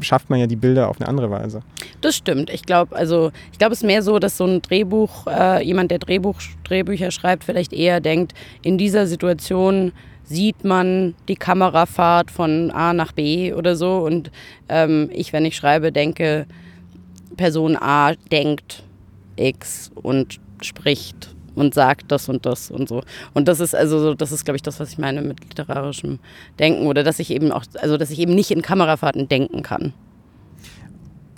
schafft 0.01 0.29
man 0.29 0.39
ja 0.39 0.47
die 0.47 0.55
Bilder 0.55 0.89
auf 0.89 0.99
eine 0.99 1.07
andere 1.07 1.31
Weise. 1.31 1.61
Das 2.01 2.15
stimmt. 2.15 2.49
Ich 2.49 2.63
glaube, 2.63 2.95
also 2.95 3.31
ich 3.51 3.57
glaube, 3.57 3.73
es 3.73 3.79
ist 3.79 3.85
mehr 3.87 4.03
so, 4.03 4.19
dass 4.19 4.37
so 4.37 4.45
ein 4.45 4.61
Drehbuch, 4.61 5.25
äh, 5.27 5.63
jemand, 5.63 5.91
der 5.91 5.99
Drehbuch, 5.99 6.39
Drehbücher 6.63 7.11
schreibt, 7.11 7.43
vielleicht 7.43 7.73
eher 7.73 7.99
denkt, 7.99 8.33
in 8.61 8.77
dieser 8.77 9.07
Situation 9.07 9.91
sieht 10.23 10.63
man 10.63 11.15
die 11.27 11.35
Kamerafahrt 11.35 12.29
von 12.29 12.69
A 12.69 12.93
nach 12.93 13.11
B 13.11 13.53
oder 13.53 13.75
so. 13.75 13.97
Und 13.97 14.29
ähm, 14.67 15.09
ich, 15.11 15.33
wenn 15.33 15.45
ich 15.45 15.55
schreibe, 15.55 15.91
denke, 15.91 16.45
Person 17.35 17.75
A 17.75 18.13
denkt 18.31 18.83
X 19.35 19.89
und 19.95 20.39
spricht 20.61 21.33
und 21.59 21.73
sagt 21.73 22.11
das 22.11 22.29
und 22.29 22.45
das 22.45 22.71
und 22.71 22.89
so. 22.89 23.03
Und 23.33 23.47
das 23.47 23.59
ist 23.59 23.75
also 23.75 23.99
so, 23.99 24.13
das 24.13 24.31
ist, 24.31 24.45
glaube 24.45 24.55
ich, 24.55 24.63
das, 24.63 24.79
was 24.79 24.91
ich 24.91 24.97
meine 24.97 25.21
mit 25.21 25.39
literarischem 25.41 26.19
Denken 26.57 26.87
oder 26.87 27.03
dass 27.03 27.19
ich 27.19 27.31
eben 27.31 27.51
auch, 27.51 27.63
also 27.81 27.97
dass 27.97 28.11
ich 28.11 28.19
eben 28.19 28.35
nicht 28.35 28.51
in 28.51 28.61
Kamerafahrten 28.61 29.27
denken 29.27 29.63
kann. 29.63 29.93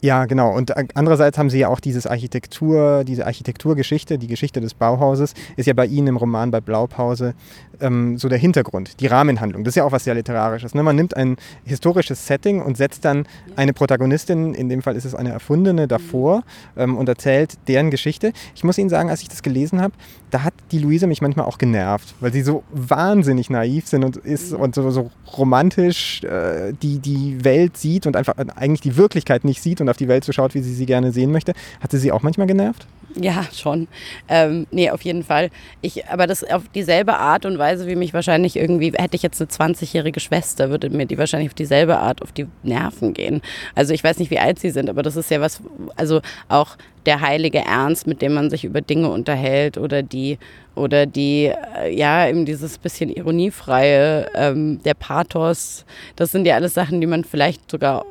Ja, 0.03 0.25
genau. 0.25 0.51
Und 0.55 0.73
andererseits 0.97 1.37
haben 1.37 1.51
Sie 1.51 1.59
ja 1.59 1.67
auch 1.67 1.79
dieses 1.79 2.07
Architektur, 2.07 3.03
diese 3.03 3.27
Architekturgeschichte, 3.27 4.17
die 4.17 4.25
Geschichte 4.25 4.59
des 4.59 4.73
Bauhauses, 4.73 5.35
ist 5.57 5.67
ja 5.67 5.73
bei 5.73 5.85
Ihnen 5.85 6.07
im 6.07 6.17
Roman 6.17 6.49
bei 6.49 6.59
Blaupause 6.59 7.35
ähm, 7.79 8.17
so 8.17 8.27
der 8.27 8.39
Hintergrund, 8.39 8.99
die 8.99 9.05
Rahmenhandlung. 9.05 9.63
Das 9.63 9.73
ist 9.73 9.75
ja 9.75 9.83
auch 9.83 9.91
was 9.91 10.03
sehr 10.03 10.15
Literarisches. 10.15 10.73
Ne? 10.73 10.81
Man 10.81 10.95
nimmt 10.95 11.15
ein 11.15 11.37
historisches 11.65 12.25
Setting 12.25 12.61
und 12.63 12.77
setzt 12.77 13.05
dann 13.05 13.27
eine 13.55 13.73
Protagonistin, 13.73 14.55
in 14.55 14.69
dem 14.69 14.81
Fall 14.81 14.95
ist 14.95 15.05
es 15.05 15.13
eine 15.13 15.31
erfundene, 15.31 15.87
davor 15.87 16.43
ähm, 16.77 16.97
und 16.97 17.07
erzählt 17.07 17.53
deren 17.67 17.91
Geschichte. 17.91 18.33
Ich 18.55 18.63
muss 18.63 18.79
Ihnen 18.79 18.89
sagen, 18.89 19.11
als 19.11 19.21
ich 19.21 19.29
das 19.29 19.43
gelesen 19.43 19.81
habe, 19.81 19.93
da 20.31 20.43
hat 20.43 20.53
die 20.71 20.79
Luise 20.79 21.05
mich 21.05 21.21
manchmal 21.21 21.45
auch 21.45 21.57
genervt, 21.57 22.15
weil 22.21 22.31
sie 22.31 22.41
so 22.41 22.63
wahnsinnig 22.71 23.49
naiv 23.49 23.87
sind 23.87 24.03
und 24.03 24.17
ist 24.17 24.53
und 24.53 24.73
so, 24.73 24.89
so 24.89 25.11
romantisch 25.37 26.23
äh, 26.23 26.73
die, 26.81 26.99
die 26.99 27.43
Welt 27.43 27.77
sieht 27.77 28.07
und 28.07 28.15
einfach 28.15 28.35
eigentlich 28.55 28.81
die 28.81 28.95
Wirklichkeit 28.95 29.43
nicht 29.43 29.61
sieht 29.61 29.81
und 29.81 29.89
auf 29.91 29.97
die 29.97 30.07
Welt 30.07 30.23
so 30.23 30.31
schaut, 30.31 30.55
wie 30.55 30.61
sie 30.61 30.73
sie 30.73 30.85
gerne 30.85 31.11
sehen 31.11 31.31
möchte. 31.31 31.53
Hatte 31.81 31.97
sie 31.97 32.11
auch 32.11 32.23
manchmal 32.23 32.47
genervt? 32.47 32.87
Ja, 33.19 33.45
schon. 33.53 33.87
Ähm, 34.29 34.67
nee, 34.71 34.89
auf 34.89 35.01
jeden 35.01 35.23
Fall. 35.23 35.49
Ich, 35.81 36.07
aber 36.07 36.27
das 36.27 36.43
auf 36.43 36.63
dieselbe 36.73 37.15
Art 37.17 37.45
und 37.45 37.57
Weise, 37.57 37.87
wie 37.87 37.95
mich 37.95 38.13
wahrscheinlich 38.13 38.55
irgendwie, 38.55 38.93
hätte 38.95 39.15
ich 39.15 39.21
jetzt 39.21 39.41
eine 39.41 39.49
20-jährige 39.49 40.19
Schwester, 40.19 40.69
würde 40.69 40.89
mir 40.89 41.05
die 41.05 41.17
wahrscheinlich 41.17 41.49
auf 41.49 41.55
dieselbe 41.55 41.97
Art 41.97 42.21
auf 42.21 42.31
die 42.31 42.47
Nerven 42.63 43.13
gehen. 43.13 43.41
Also 43.75 43.93
ich 43.93 44.03
weiß 44.03 44.19
nicht, 44.19 44.31
wie 44.31 44.39
alt 44.39 44.59
sie 44.59 44.69
sind, 44.69 44.89
aber 44.89 45.03
das 45.03 45.15
ist 45.15 45.29
ja 45.29 45.41
was, 45.41 45.61
also 45.95 46.21
auch 46.47 46.77
der 47.05 47.21
heilige 47.21 47.59
Ernst, 47.59 48.07
mit 48.07 48.21
dem 48.21 48.33
man 48.33 48.49
sich 48.49 48.63
über 48.63 48.81
Dinge 48.81 49.09
unterhält 49.09 49.77
oder 49.77 50.03
die, 50.03 50.37
oder 50.75 51.05
die, 51.05 51.51
äh, 51.79 51.93
ja, 51.93 52.27
eben 52.27 52.45
dieses 52.45 52.77
bisschen 52.77 53.09
ironiefreie, 53.09 54.27
ähm, 54.35 54.81
der 54.83 54.93
Pathos, 54.93 55.85
das 56.15 56.31
sind 56.31 56.45
ja 56.45 56.55
alles 56.55 56.73
Sachen, 56.73 57.01
die 57.01 57.07
man 57.07 57.23
vielleicht 57.23 57.69
sogar 57.69 58.05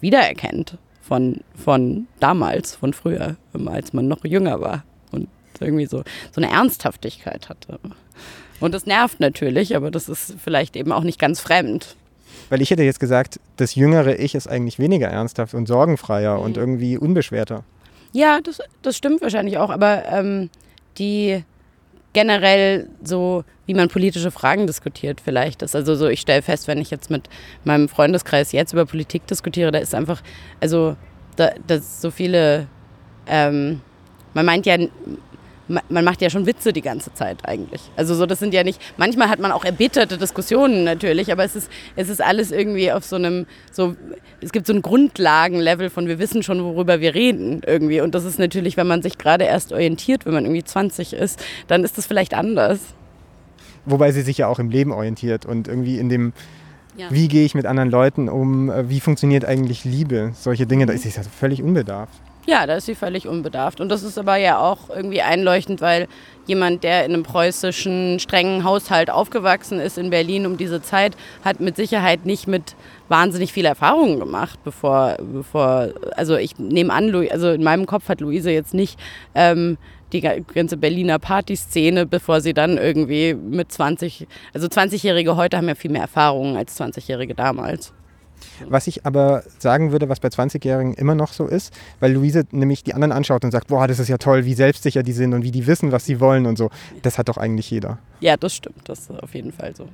wiedererkennt 0.00 0.78
von, 1.00 1.40
von 1.54 2.06
damals, 2.20 2.76
von 2.76 2.92
früher, 2.92 3.36
als 3.66 3.92
man 3.92 4.08
noch 4.08 4.24
jünger 4.24 4.60
war 4.60 4.84
und 5.10 5.28
irgendwie 5.58 5.86
so, 5.86 6.04
so 6.32 6.40
eine 6.40 6.50
Ernsthaftigkeit 6.50 7.48
hatte. 7.48 7.78
Und 8.60 8.74
das 8.74 8.86
nervt 8.86 9.20
natürlich, 9.20 9.74
aber 9.74 9.90
das 9.90 10.08
ist 10.08 10.34
vielleicht 10.42 10.76
eben 10.76 10.92
auch 10.92 11.02
nicht 11.02 11.18
ganz 11.18 11.40
fremd. 11.40 11.96
Weil 12.48 12.62
ich 12.62 12.70
hätte 12.70 12.82
jetzt 12.82 13.00
gesagt, 13.00 13.40
das 13.56 13.74
jüngere 13.74 14.18
Ich 14.18 14.34
ist 14.34 14.48
eigentlich 14.48 14.78
weniger 14.78 15.08
ernsthaft 15.08 15.54
und 15.54 15.66
sorgenfreier 15.66 16.38
mhm. 16.38 16.44
und 16.44 16.56
irgendwie 16.56 16.96
unbeschwerter. 16.96 17.64
Ja, 18.12 18.40
das, 18.40 18.60
das 18.82 18.96
stimmt 18.96 19.22
wahrscheinlich 19.22 19.58
auch, 19.58 19.70
aber 19.70 20.04
ähm, 20.06 20.50
die, 20.98 21.44
generell 22.12 22.88
so, 23.02 23.44
wie 23.66 23.74
man 23.74 23.88
politische 23.88 24.30
Fragen 24.30 24.66
diskutiert, 24.66 25.20
vielleicht 25.20 25.62
ist. 25.62 25.76
Also 25.76 25.94
so, 25.94 26.08
ich 26.08 26.20
stelle 26.20 26.42
fest, 26.42 26.66
wenn 26.68 26.78
ich 26.78 26.90
jetzt 26.90 27.10
mit 27.10 27.28
meinem 27.64 27.88
Freundeskreis 27.88 28.52
jetzt 28.52 28.72
über 28.72 28.86
Politik 28.86 29.26
diskutiere, 29.26 29.70
da 29.70 29.78
ist 29.78 29.94
einfach, 29.94 30.22
also 30.60 30.96
da, 31.36 31.52
dass 31.66 32.00
so 32.00 32.10
viele, 32.10 32.66
ähm, 33.26 33.80
man 34.34 34.46
meint 34.46 34.66
ja, 34.66 34.76
man 35.88 36.04
macht 36.04 36.20
ja 36.20 36.30
schon 36.30 36.46
Witze 36.46 36.72
die 36.72 36.82
ganze 36.82 37.14
Zeit 37.14 37.38
eigentlich. 37.44 37.80
Also 37.96 38.14
so, 38.14 38.26
das 38.26 38.38
sind 38.38 38.52
ja 38.54 38.64
nicht, 38.64 38.80
manchmal 38.96 39.28
hat 39.28 39.38
man 39.38 39.52
auch 39.52 39.64
erbitterte 39.64 40.18
Diskussionen 40.18 40.84
natürlich, 40.84 41.30
aber 41.30 41.44
es 41.44 41.54
ist, 41.54 41.70
es 41.96 42.08
ist 42.08 42.20
alles 42.22 42.50
irgendwie 42.50 42.90
auf 42.90 43.04
so 43.04 43.16
einem, 43.16 43.46
so, 43.70 43.94
es 44.40 44.52
gibt 44.52 44.66
so 44.66 44.72
ein 44.72 44.82
Grundlagenlevel 44.82 45.90
von 45.90 46.08
wir 46.08 46.18
wissen 46.18 46.42
schon, 46.42 46.62
worüber 46.62 47.00
wir 47.00 47.14
reden 47.14 47.62
irgendwie. 47.64 48.00
Und 48.00 48.14
das 48.14 48.24
ist 48.24 48.38
natürlich, 48.38 48.76
wenn 48.76 48.86
man 48.86 49.02
sich 49.02 49.18
gerade 49.18 49.44
erst 49.44 49.72
orientiert, 49.72 50.26
wenn 50.26 50.34
man 50.34 50.44
irgendwie 50.44 50.64
20 50.64 51.12
ist, 51.12 51.42
dann 51.68 51.84
ist 51.84 51.98
das 51.98 52.06
vielleicht 52.06 52.34
anders. 52.34 52.80
Wobei 53.86 54.12
sie 54.12 54.22
sich 54.22 54.38
ja 54.38 54.48
auch 54.48 54.58
im 54.58 54.70
Leben 54.70 54.92
orientiert 54.92 55.46
und 55.46 55.68
irgendwie 55.68 55.98
in 55.98 56.08
dem, 56.08 56.32
ja. 56.96 57.06
wie 57.10 57.28
gehe 57.28 57.44
ich 57.44 57.54
mit 57.54 57.66
anderen 57.66 57.90
Leuten 57.90 58.28
um, 58.28 58.70
äh, 58.70 58.88
wie 58.88 59.00
funktioniert 59.00 59.44
eigentlich 59.44 59.84
Liebe, 59.84 60.32
solche 60.34 60.66
Dinge, 60.66 60.86
da 60.86 60.92
ist 60.92 61.02
sie 61.02 61.10
ja 61.10 61.22
völlig 61.22 61.62
unbedarft. 61.62 62.20
Ja, 62.46 62.66
da 62.66 62.76
ist 62.76 62.86
sie 62.86 62.94
völlig 62.94 63.28
unbedarft. 63.28 63.80
Und 63.80 63.90
das 63.90 64.02
ist 64.02 64.18
aber 64.18 64.36
ja 64.36 64.58
auch 64.58 64.88
irgendwie 64.88 65.20
einleuchtend, 65.22 65.80
weil 65.80 66.08
jemand, 66.46 66.82
der 66.82 67.04
in 67.04 67.12
einem 67.12 67.22
preußischen, 67.22 68.18
strengen 68.18 68.64
Haushalt 68.64 69.10
aufgewachsen 69.10 69.78
ist 69.78 69.98
in 69.98 70.10
Berlin 70.10 70.46
um 70.46 70.56
diese 70.56 70.82
Zeit, 70.82 71.16
hat 71.44 71.60
mit 71.60 71.76
Sicherheit 71.76 72.26
nicht 72.26 72.48
mit 72.48 72.74
wahnsinnig 73.08 73.52
viel 73.52 73.66
Erfahrungen 73.66 74.18
gemacht, 74.18 74.58
bevor, 74.64 75.16
bevor 75.20 75.90
also 76.16 76.36
ich 76.36 76.58
nehme 76.58 76.92
an, 76.92 77.14
also 77.30 77.50
in 77.50 77.62
meinem 77.62 77.86
Kopf 77.86 78.08
hat 78.08 78.20
Luise 78.20 78.50
jetzt 78.50 78.74
nicht 78.74 78.98
ähm, 79.34 79.76
die 80.12 80.20
ganze 80.20 80.76
Berliner 80.76 81.18
Partyszene, 81.18 82.06
bevor 82.06 82.40
sie 82.40 82.54
dann 82.54 82.78
irgendwie 82.78 83.34
mit 83.34 83.70
20, 83.70 84.26
also 84.52 84.66
20-Jährige 84.66 85.36
heute 85.36 85.56
haben 85.56 85.68
ja 85.68 85.74
viel 85.74 85.90
mehr 85.90 86.02
Erfahrungen 86.02 86.56
als 86.56 86.80
20-Jährige 86.80 87.34
damals. 87.34 87.92
Was 88.68 88.86
ich 88.86 89.06
aber 89.06 89.42
sagen 89.58 89.92
würde, 89.92 90.08
was 90.08 90.20
bei 90.20 90.28
20-Jährigen 90.28 90.94
immer 90.94 91.14
noch 91.14 91.32
so 91.32 91.46
ist, 91.46 91.72
weil 92.00 92.12
Luise 92.12 92.44
nämlich 92.50 92.82
die 92.82 92.94
anderen 92.94 93.12
anschaut 93.12 93.44
und 93.44 93.50
sagt, 93.50 93.68
boah, 93.68 93.86
das 93.86 93.98
ist 93.98 94.08
ja 94.08 94.18
toll, 94.18 94.44
wie 94.44 94.54
selbstsicher 94.54 95.02
die 95.02 95.12
sind 95.12 95.34
und 95.34 95.42
wie 95.42 95.50
die 95.50 95.66
wissen, 95.66 95.92
was 95.92 96.04
sie 96.04 96.20
wollen 96.20 96.46
und 96.46 96.58
so. 96.58 96.70
Das 97.02 97.18
hat 97.18 97.28
doch 97.28 97.36
eigentlich 97.36 97.70
jeder. 97.70 97.98
Ja, 98.20 98.36
das 98.36 98.54
stimmt. 98.54 98.88
Das 98.88 99.00
ist 99.00 99.10
auf 99.10 99.34
jeden 99.34 99.52
Fall 99.52 99.74
so. 99.74 99.88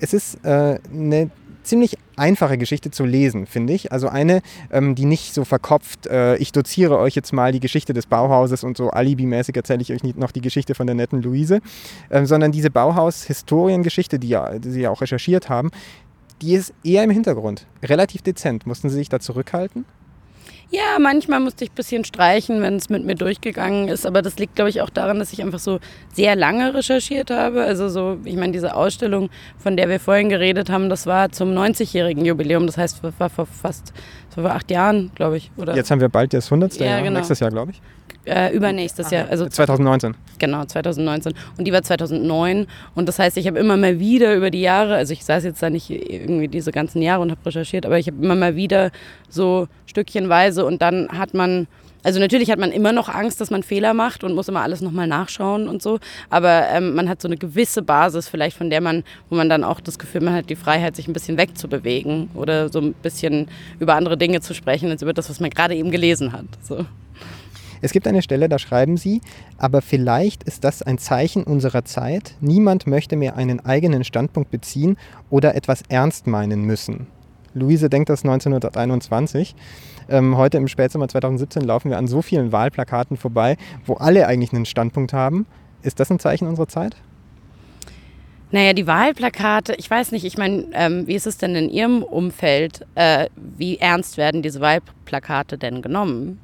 Es 0.00 0.12
ist 0.14 0.44
äh, 0.44 0.78
eine 0.92 1.30
ziemlich 1.68 1.98
einfache 2.16 2.58
Geschichte 2.58 2.90
zu 2.90 3.04
lesen, 3.04 3.46
finde 3.46 3.74
ich. 3.74 3.92
Also 3.92 4.08
eine, 4.08 4.40
ähm, 4.72 4.94
die 4.94 5.04
nicht 5.04 5.34
so 5.34 5.44
verkopft, 5.44 6.06
äh, 6.06 6.36
ich 6.36 6.50
doziere 6.50 6.98
euch 6.98 7.14
jetzt 7.14 7.32
mal 7.32 7.52
die 7.52 7.60
Geschichte 7.60 7.92
des 7.92 8.06
Bauhauses 8.06 8.64
und 8.64 8.76
so 8.76 8.90
alibimäßig 8.90 9.54
erzähle 9.54 9.82
ich 9.82 9.92
euch 9.92 10.02
nicht 10.02 10.16
noch 10.16 10.32
die 10.32 10.40
Geschichte 10.40 10.74
von 10.74 10.86
der 10.86 10.96
netten 10.96 11.22
Luise, 11.22 11.60
ähm, 12.10 12.26
sondern 12.26 12.52
diese 12.52 12.70
Bauhaus-Historiengeschichte, 12.70 14.18
die, 14.18 14.28
ja, 14.28 14.58
die 14.58 14.70
sie 14.70 14.80
ja 14.80 14.90
auch 14.90 15.02
recherchiert 15.02 15.48
haben, 15.48 15.70
die 16.42 16.54
ist 16.54 16.72
eher 16.84 17.04
im 17.04 17.10
Hintergrund. 17.10 17.66
Relativ 17.82 18.22
dezent. 18.22 18.66
Mussten 18.66 18.88
Sie 18.88 18.96
sich 18.96 19.08
da 19.08 19.20
zurückhalten? 19.20 19.84
Ja, 20.70 20.98
manchmal 21.00 21.40
musste 21.40 21.64
ich 21.64 21.70
ein 21.70 21.76
bisschen 21.76 22.04
streichen, 22.04 22.60
wenn 22.60 22.76
es 22.76 22.90
mit 22.90 23.02
mir 23.02 23.14
durchgegangen 23.14 23.88
ist. 23.88 24.04
Aber 24.04 24.20
das 24.20 24.38
liegt, 24.38 24.54
glaube 24.54 24.68
ich, 24.68 24.82
auch 24.82 24.90
daran, 24.90 25.18
dass 25.18 25.32
ich 25.32 25.40
einfach 25.40 25.58
so 25.58 25.80
sehr 26.12 26.36
lange 26.36 26.74
recherchiert 26.74 27.30
habe. 27.30 27.62
Also 27.62 27.88
so, 27.88 28.18
ich 28.24 28.36
meine, 28.36 28.52
diese 28.52 28.74
Ausstellung, 28.74 29.30
von 29.56 29.78
der 29.78 29.88
wir 29.88 29.98
vorhin 29.98 30.28
geredet 30.28 30.68
haben, 30.68 30.90
das 30.90 31.06
war 31.06 31.32
zum 31.32 31.54
90-jährigen 31.54 32.22
Jubiläum. 32.22 32.66
Das 32.66 32.76
heißt, 32.76 33.02
war 33.02 33.30
vor 33.30 33.46
fast 33.46 33.94
vor 34.42 34.52
acht 34.52 34.70
Jahren, 34.70 35.10
glaube 35.14 35.36
ich. 35.36 35.50
Oder? 35.56 35.74
Jetzt 35.74 35.90
haben 35.90 36.00
wir 36.00 36.08
bald 36.08 36.32
das 36.32 36.46
100. 36.46 36.76
Ja, 36.76 36.86
Jahr, 36.86 37.02
genau. 37.02 37.18
nächstes 37.18 37.40
Jahr, 37.40 37.50
glaube 37.50 37.72
ich. 37.72 37.80
Äh, 38.24 38.54
übernächstes 38.54 39.10
Jahr. 39.10 39.28
Also 39.30 39.46
2019. 39.46 40.14
Genau, 40.38 40.64
2019. 40.64 41.34
Und 41.56 41.64
die 41.64 41.72
war 41.72 41.82
2009. 41.82 42.66
Und 42.94 43.08
das 43.08 43.18
heißt, 43.18 43.36
ich 43.38 43.46
habe 43.46 43.58
immer 43.58 43.76
mal 43.76 43.98
wieder 43.98 44.34
über 44.34 44.50
die 44.50 44.60
Jahre, 44.60 44.96
also 44.96 45.12
ich 45.12 45.24
saß 45.24 45.44
jetzt 45.44 45.62
da 45.62 45.70
nicht 45.70 45.90
irgendwie 45.90 46.48
diese 46.48 46.70
ganzen 46.70 47.00
Jahre 47.00 47.22
und 47.22 47.30
habe 47.30 47.40
recherchiert, 47.46 47.86
aber 47.86 47.98
ich 47.98 48.06
habe 48.06 48.22
immer 48.22 48.34
mal 48.34 48.54
wieder 48.54 48.90
so 49.28 49.68
stückchenweise 49.86 50.64
und 50.64 50.82
dann 50.82 51.08
hat 51.10 51.34
man. 51.34 51.66
Also 52.02 52.20
natürlich 52.20 52.50
hat 52.50 52.58
man 52.58 52.70
immer 52.70 52.92
noch 52.92 53.08
Angst, 53.08 53.40
dass 53.40 53.50
man 53.50 53.62
Fehler 53.62 53.92
macht 53.92 54.22
und 54.22 54.34
muss 54.34 54.48
immer 54.48 54.62
alles 54.62 54.80
nochmal 54.80 55.06
nachschauen 55.06 55.68
und 55.68 55.82
so. 55.82 55.98
Aber 56.30 56.68
ähm, 56.68 56.94
man 56.94 57.08
hat 57.08 57.20
so 57.20 57.28
eine 57.28 57.36
gewisse 57.36 57.82
Basis 57.82 58.28
vielleicht, 58.28 58.56
von 58.56 58.70
der 58.70 58.80
man, 58.80 59.02
wo 59.28 59.36
man 59.36 59.48
dann 59.48 59.64
auch 59.64 59.80
das 59.80 59.98
Gefühl, 59.98 60.22
man 60.22 60.34
hat 60.34 60.48
die 60.48 60.56
Freiheit, 60.56 60.96
sich 60.96 61.08
ein 61.08 61.12
bisschen 61.12 61.36
wegzubewegen 61.36 62.30
oder 62.34 62.68
so 62.68 62.80
ein 62.80 62.94
bisschen 62.94 63.48
über 63.80 63.94
andere 63.94 64.16
Dinge 64.16 64.40
zu 64.40 64.54
sprechen, 64.54 64.90
als 64.90 65.02
über 65.02 65.12
das, 65.12 65.28
was 65.28 65.40
man 65.40 65.50
gerade 65.50 65.74
eben 65.74 65.90
gelesen 65.90 66.32
hat. 66.32 66.46
So. 66.62 66.84
Es 67.80 67.92
gibt 67.92 68.06
eine 68.08 68.22
Stelle, 68.22 68.48
da 68.48 68.58
schreiben 68.58 68.96
sie, 68.96 69.20
aber 69.56 69.82
vielleicht 69.82 70.42
ist 70.42 70.64
das 70.64 70.82
ein 70.82 70.98
Zeichen 70.98 71.44
unserer 71.44 71.84
Zeit. 71.84 72.34
Niemand 72.40 72.86
möchte 72.86 73.16
mehr 73.16 73.36
einen 73.36 73.64
eigenen 73.64 74.02
Standpunkt 74.04 74.50
beziehen 74.50 74.96
oder 75.30 75.54
etwas 75.54 75.82
ernst 75.88 76.26
meinen 76.26 76.62
müssen. 76.62 77.06
Luise 77.54 77.88
denkt 77.88 78.08
das 78.08 78.24
1921. 78.24 79.54
Ähm, 80.08 80.36
heute 80.36 80.56
im 80.56 80.68
Spätsommer 80.68 81.08
2017 81.08 81.62
laufen 81.62 81.90
wir 81.90 81.98
an 81.98 82.06
so 82.06 82.22
vielen 82.22 82.52
Wahlplakaten 82.52 83.16
vorbei, 83.16 83.56
wo 83.84 83.94
alle 83.94 84.26
eigentlich 84.26 84.52
einen 84.52 84.66
Standpunkt 84.66 85.12
haben. 85.12 85.46
Ist 85.82 86.00
das 86.00 86.10
ein 86.10 86.18
Zeichen 86.18 86.48
unserer 86.48 86.68
Zeit? 86.68 86.96
Naja, 88.50 88.72
die 88.72 88.86
Wahlplakate, 88.86 89.74
ich 89.74 89.90
weiß 89.90 90.12
nicht, 90.12 90.24
ich 90.24 90.38
meine, 90.38 90.66
ähm, 90.72 91.06
wie 91.06 91.14
ist 91.14 91.26
es 91.26 91.36
denn 91.36 91.54
in 91.54 91.68
Ihrem 91.68 92.02
Umfeld? 92.02 92.86
Äh, 92.94 93.28
wie 93.36 93.76
ernst 93.76 94.16
werden 94.16 94.40
diese 94.40 94.60
Wahlplakate 94.60 95.58
denn 95.58 95.82
genommen? 95.82 96.40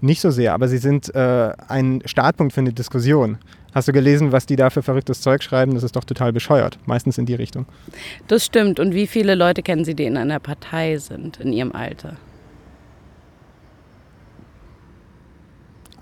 Nicht 0.00 0.22
so 0.22 0.30
sehr, 0.30 0.54
aber 0.54 0.68
sie 0.68 0.78
sind 0.78 1.14
äh, 1.14 1.52
ein 1.68 2.02
Startpunkt 2.06 2.54
für 2.54 2.60
eine 2.60 2.72
Diskussion. 2.72 3.38
Hast 3.74 3.88
du 3.88 3.92
gelesen, 3.92 4.32
was 4.32 4.44
die 4.44 4.56
da 4.56 4.68
für 4.70 4.82
verrücktes 4.82 5.22
Zeug 5.22 5.42
schreiben? 5.42 5.74
Das 5.74 5.82
ist 5.82 5.96
doch 5.96 6.04
total 6.04 6.32
bescheuert. 6.32 6.78
Meistens 6.84 7.16
in 7.16 7.24
die 7.24 7.34
Richtung. 7.34 7.66
Das 8.28 8.44
stimmt. 8.44 8.78
Und 8.78 8.94
wie 8.94 9.06
viele 9.06 9.34
Leute 9.34 9.62
kennen 9.62 9.84
Sie, 9.84 9.94
die 9.94 10.04
in 10.04 10.16
einer 10.16 10.40
Partei 10.40 10.98
sind, 10.98 11.38
in 11.38 11.52
Ihrem 11.52 11.72
Alter? 11.72 12.16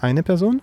Eine 0.01 0.23
Person? 0.23 0.61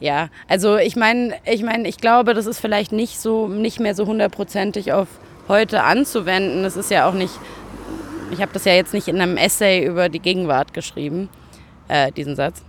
Ja, 0.00 0.30
also 0.48 0.78
ich 0.78 0.96
meine, 0.96 1.34
ich 1.44 1.62
meine, 1.62 1.86
ich 1.86 1.98
glaube, 1.98 2.34
das 2.34 2.46
ist 2.46 2.58
vielleicht 2.58 2.90
nicht 2.90 3.20
so, 3.20 3.46
nicht 3.46 3.78
mehr 3.78 3.94
so 3.94 4.06
hundertprozentig 4.06 4.92
auf 4.92 5.06
heute 5.46 5.84
anzuwenden. 5.84 6.64
Das 6.64 6.76
ist 6.76 6.90
ja 6.90 7.08
auch 7.08 7.14
nicht, 7.14 7.32
ich 8.32 8.40
habe 8.42 8.52
das 8.52 8.64
ja 8.64 8.72
jetzt 8.72 8.94
nicht 8.94 9.06
in 9.06 9.20
einem 9.20 9.36
Essay 9.36 9.86
über 9.86 10.08
die 10.08 10.18
Gegenwart 10.18 10.74
geschrieben 10.74 11.28
äh, 11.86 12.10
diesen 12.10 12.34
Satz. 12.34 12.62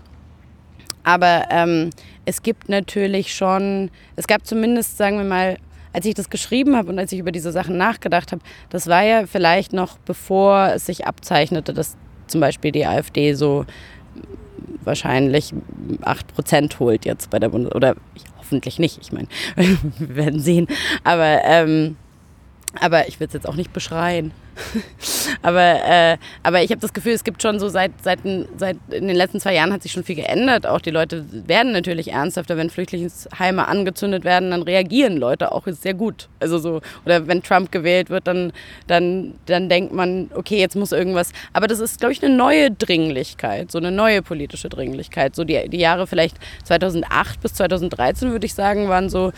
Aber 1.03 1.45
ähm, 1.49 1.89
es 2.25 2.41
gibt 2.41 2.69
natürlich 2.69 3.33
schon, 3.33 3.91
es 4.15 4.27
gab 4.27 4.45
zumindest, 4.45 4.97
sagen 4.97 5.17
wir 5.17 5.25
mal, 5.25 5.57
als 5.93 6.05
ich 6.05 6.15
das 6.15 6.29
geschrieben 6.29 6.75
habe 6.75 6.89
und 6.89 6.97
als 6.97 7.11
ich 7.11 7.19
über 7.19 7.31
diese 7.31 7.51
Sachen 7.51 7.77
nachgedacht 7.77 8.31
habe, 8.31 8.41
das 8.69 8.87
war 8.87 9.03
ja 9.03 9.27
vielleicht 9.27 9.73
noch 9.73 9.97
bevor 9.99 10.71
es 10.73 10.85
sich 10.87 11.05
abzeichnete, 11.05 11.73
dass 11.73 11.95
zum 12.27 12.41
Beispiel 12.41 12.71
die 12.71 12.85
AfD 12.85 13.33
so 13.33 13.65
wahrscheinlich 14.83 15.53
8% 16.01 16.79
holt 16.79 17.05
jetzt 17.05 17.29
bei 17.29 17.39
der 17.39 17.49
Bundes... 17.49 17.73
Oder 17.73 17.95
hoffentlich 18.37 18.79
nicht, 18.79 18.99
ich 19.01 19.11
meine, 19.11 19.27
wir 19.55 20.15
werden 20.15 20.39
sehen. 20.39 20.67
Aber, 21.03 21.41
ähm, 21.43 21.95
aber 22.79 23.07
ich 23.07 23.19
will 23.19 23.27
es 23.27 23.33
jetzt 23.33 23.47
auch 23.47 23.55
nicht 23.55 23.73
beschreien. 23.73 24.31
aber, 25.41 25.83
äh, 25.83 26.17
aber 26.43 26.61
ich 26.61 26.69
habe 26.69 26.81
das 26.81 26.93
Gefühl, 26.93 27.13
es 27.13 27.23
gibt 27.23 27.41
schon 27.41 27.59
so 27.59 27.69
seit, 27.69 27.91
seit, 28.03 28.19
seit 28.57 28.77
in 28.91 29.07
den 29.07 29.15
letzten 29.15 29.39
zwei 29.39 29.55
Jahren 29.55 29.73
hat 29.73 29.81
sich 29.81 29.91
schon 29.91 30.03
viel 30.03 30.15
geändert. 30.15 30.67
Auch 30.67 30.79
die 30.79 30.91
Leute 30.91 31.25
werden 31.47 31.71
natürlich 31.71 32.11
ernsthafter, 32.11 32.57
wenn 32.57 32.69
Flüchtlingsheime 32.69 33.67
angezündet 33.67 34.23
werden, 34.23 34.51
dann 34.51 34.61
reagieren 34.61 35.17
Leute 35.17 35.51
auch 35.51 35.63
sehr 35.67 35.93
gut. 35.93 36.29
Also 36.39 36.59
so, 36.59 36.81
oder 37.05 37.27
wenn 37.27 37.41
Trump 37.41 37.71
gewählt 37.71 38.09
wird, 38.09 38.27
dann, 38.27 38.53
dann, 38.87 39.35
dann 39.45 39.69
denkt 39.69 39.93
man, 39.93 40.29
okay, 40.35 40.59
jetzt 40.59 40.75
muss 40.75 40.91
irgendwas. 40.91 41.31
Aber 41.53 41.67
das 41.67 41.79
ist, 41.79 41.99
glaube 41.99 42.13
ich, 42.13 42.23
eine 42.23 42.35
neue 42.35 42.71
Dringlichkeit, 42.71 43.71
so 43.71 43.79
eine 43.79 43.91
neue 43.91 44.21
politische 44.21 44.69
Dringlichkeit. 44.69 45.35
So 45.35 45.43
die, 45.43 45.69
die 45.69 45.79
Jahre 45.79 46.07
vielleicht 46.07 46.37
2008 46.65 47.41
bis 47.41 47.53
2013, 47.55 48.31
würde 48.31 48.45
ich 48.45 48.53
sagen, 48.53 48.87
waren 48.87 49.09
so 49.09 49.31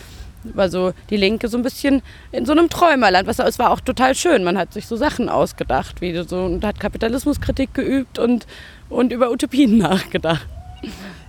war 0.54 0.68
so 0.68 0.92
die 1.10 1.16
Linke 1.16 1.48
so 1.48 1.56
ein 1.56 1.62
bisschen 1.62 2.02
in 2.32 2.46
so 2.46 2.52
einem 2.52 2.68
Träumerland. 2.68 3.26
Was, 3.26 3.38
es 3.38 3.58
war 3.58 3.70
auch 3.70 3.80
total 3.80 4.14
schön. 4.14 4.44
Man 4.44 4.58
hat 4.58 4.72
sich 4.72 4.86
so 4.86 4.96
Sachen 4.96 5.28
ausgedacht, 5.28 6.00
wie 6.00 6.16
so, 6.26 6.44
und 6.44 6.64
hat 6.64 6.80
Kapitalismuskritik 6.80 7.74
geübt 7.74 8.18
und, 8.18 8.46
und 8.88 9.12
über 9.12 9.30
Utopien 9.30 9.78
nachgedacht. 9.78 10.46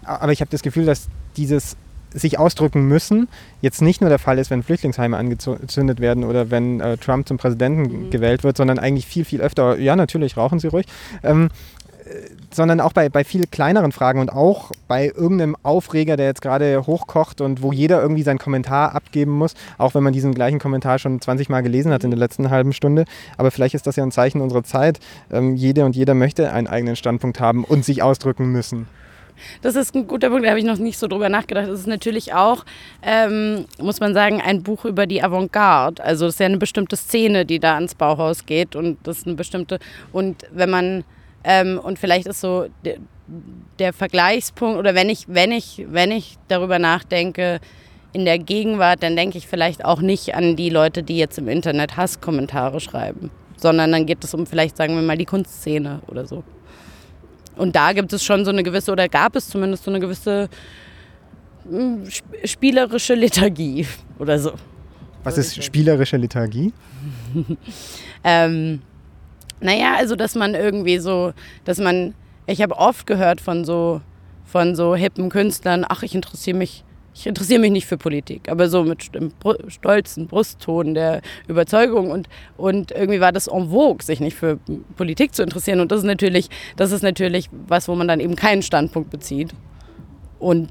Aber 0.04 0.32
ich 0.32 0.42
habe 0.42 0.52
das 0.52 0.62
Gefühl, 0.62 0.86
dass 0.86 1.08
dieses 1.36 1.76
sich 2.14 2.40
ausdrücken 2.40 2.88
müssen, 2.88 3.28
jetzt 3.62 3.82
nicht 3.82 4.02
nur 4.02 4.10
der 4.10 4.20
Fall 4.20 4.40
ist, 4.40 4.50
wenn 4.50 4.64
Flüchtlingsheime 4.64 5.18
angezündet 5.18 6.00
werden 6.00 6.24
oder 6.24 6.50
wenn 6.52 6.80
äh, 6.80 6.98
Trump 6.98 7.28
zum 7.28 7.38
Präsidenten 7.38 8.06
mhm. 8.06 8.10
gewählt 8.10 8.44
wird, 8.44 8.58
sondern 8.58 8.80
eigentlich 8.80 9.06
viel, 9.06 9.26
viel 9.26 9.42
öfter, 9.42 9.78
ja 9.78 9.96
natürlich, 9.96 10.38
rauchen 10.38 10.60
Sie 10.60 10.68
ruhig, 10.68 10.86
ähm, 11.24 11.50
sondern 12.52 12.80
auch 12.80 12.94
bei, 12.94 13.10
bei 13.10 13.24
viel 13.24 13.46
kleineren 13.48 13.92
Fragen 13.92 14.20
und 14.20 14.32
auch 14.32 14.72
bei 14.88 15.08
irgendeinem 15.08 15.56
Aufreger, 15.64 16.18
der 16.18 16.28
jetzt 16.28 16.42
gerade 16.42 16.86
hochkocht 16.86 17.42
und 17.42 17.62
wo 17.62 17.72
jeder 17.72 18.02
irgendwie 18.02 18.24
seinen 18.24 18.40
Kommentar 18.40 18.96
abgeben 18.96 19.32
muss, 19.32 19.54
auch 19.78 19.96
wenn 19.96 20.04
man 20.04 20.14
diesen 20.14 20.34
gleichen 20.34 20.60
Kommentar 20.60 21.00
schon 21.00 21.20
20 21.20 21.50
Mal 21.50 21.62
gelesen 21.62 21.92
hat 21.92 22.04
in 22.04 22.12
der 22.12 22.20
letzten 22.20 22.50
halben 22.50 22.74
Stunde. 22.74 23.06
Aber 23.38 23.52
vielleicht 23.52 23.76
ist 23.76 23.88
das 23.88 23.96
ja 23.96 24.04
ein 24.04 24.12
Zeichen 24.12 24.42
unserer 24.42 24.64
Zeit. 24.64 25.00
Ähm, 25.32 25.56
jede 25.56 25.86
und 25.86 25.96
jeder 25.96 26.14
möchte 26.14 26.52
einen 26.52 26.68
eigenen 26.68 26.96
Standpunkt 26.96 27.40
haben 27.40 27.64
und 27.64 27.86
sich 27.86 28.02
ausdrücken 28.02 28.52
müssen. 28.52 28.88
das 29.62 29.76
ist 29.76 29.96
ein 29.96 30.08
guter 30.08 30.30
Punkt, 30.30 30.46
da 30.46 30.50
habe 30.50 30.60
ich 30.60 30.66
noch 30.66 30.78
nicht 30.78 30.98
so 30.98 31.08
drüber 31.08 31.30
nachgedacht. 31.30 31.68
Das 31.68 31.80
ist 31.80 31.88
natürlich 31.88 32.34
auch, 32.34 32.66
ähm, 33.02 33.66
muss 33.80 34.00
man 34.00 34.14
sagen, 34.14 34.42
ein 34.42 34.64
Buch 34.64 34.86
über 34.86 35.06
die 35.06 35.22
Avantgarde. 35.22 36.04
Also 36.04 36.26
das 36.26 36.36
ist 36.36 36.40
ja 36.40 36.46
eine 36.46 36.58
bestimmte 36.58 36.96
Szene, 36.96 37.46
die 37.46 37.60
da 37.60 37.76
ans 37.76 37.96
Bauhaus 37.96 38.46
geht 38.46 38.76
und 38.76 38.98
das 39.04 39.20
ist 39.20 39.28
eine 39.28 39.36
bestimmte, 39.36 39.80
und 40.12 40.44
wenn 40.52 40.70
man, 40.70 41.04
ähm, 41.44 41.80
und 41.80 42.00
vielleicht 42.00 42.28
ist 42.28 42.42
so 42.42 42.68
der, 42.84 42.98
der 43.80 43.94
Vergleichspunkt, 43.94 44.78
oder 44.78 44.96
wenn 44.96 45.10
ich, 45.10 45.26
wenn 45.28 45.52
ich, 45.52 45.86
wenn 45.90 46.12
ich 46.12 46.38
darüber 46.48 46.80
nachdenke, 46.80 47.60
in 48.14 48.26
der 48.26 48.40
Gegenwart, 48.40 49.04
dann 49.04 49.16
denke 49.16 49.38
ich 49.38 49.48
vielleicht 49.48 49.86
auch 49.86 50.02
nicht 50.02 50.34
an 50.34 50.56
die 50.56 50.70
Leute, 50.70 51.04
die 51.04 51.18
jetzt 51.18 51.38
im 51.38 51.48
Internet 51.48 51.98
Hasskommentare 51.98 52.80
schreiben, 52.80 53.30
sondern 53.58 53.92
dann 53.92 54.06
geht 54.06 54.24
es 54.24 54.34
um 54.34 54.48
vielleicht, 54.48 54.78
sagen 54.78 54.96
wir 54.96 55.02
mal, 55.02 55.18
die 55.18 55.26
Kunstszene 55.26 56.02
oder 56.08 56.26
so. 56.26 56.44
Und 57.58 57.76
da 57.76 57.94
gibt 57.94 58.14
es 58.14 58.24
schon 58.24 58.46
so 58.46 58.52
eine 58.52 58.64
gewisse, 58.64 58.92
oder 58.92 59.10
gab 59.10 59.36
es 59.36 59.50
zumindest 59.50 59.84
so 59.84 59.92
eine 59.92 60.00
gewisse 60.00 60.50
hm, 61.70 62.06
spielerische 62.44 63.16
Lethargie 63.16 63.86
oder 64.20 64.40
so. 64.40 64.54
Was 65.24 65.38
ist 65.38 65.62
spielerische 65.64 66.18
Lethargie? 66.18 66.74
ähm, 68.24 68.82
naja, 69.60 69.96
also 69.98 70.16
dass 70.16 70.36
man 70.36 70.56
irgendwie 70.56 71.00
so, 71.00 71.34
dass 71.66 71.80
man, 71.80 72.14
ich 72.46 72.62
habe 72.62 72.78
oft 72.78 73.08
gehört 73.08 73.42
von 73.42 73.66
so, 73.66 74.02
von 74.46 74.76
so 74.76 74.96
hippen 74.96 75.30
Künstlern, 75.30 75.86
ach, 75.88 76.04
ich 76.04 76.16
interessiere 76.16 76.58
mich 76.58 76.84
ich 77.20 77.26
interessiere 77.26 77.60
mich 77.60 77.72
nicht 77.72 77.88
für 77.88 77.98
Politik, 77.98 78.48
aber 78.48 78.70
so 78.70 78.84
mit 78.84 79.10
einem 79.16 79.32
stolzen 79.70 80.28
Brustton 80.28 80.94
der 80.94 81.22
Überzeugung 81.48 82.12
und, 82.12 82.30
und 82.58 82.92
irgendwie 82.92 83.20
war 83.20 83.32
das 83.32 83.48
en 83.48 83.70
vogue, 83.72 84.04
sich 84.04 84.20
nicht 84.20 84.38
für 84.38 84.60
Politik 84.96 85.34
zu 85.34 85.42
interessieren 85.42 85.80
und 85.80 85.92
das 85.92 86.00
ist 86.00 86.06
natürlich, 86.06 86.50
das 86.76 86.92
ist 86.92 87.02
natürlich 87.02 87.50
was, 87.68 87.88
wo 87.88 87.96
man 87.96 88.08
dann 88.08 88.20
eben 88.20 88.36
keinen 88.36 88.62
Standpunkt 88.62 89.10
bezieht. 89.10 89.54
Und 90.40 90.70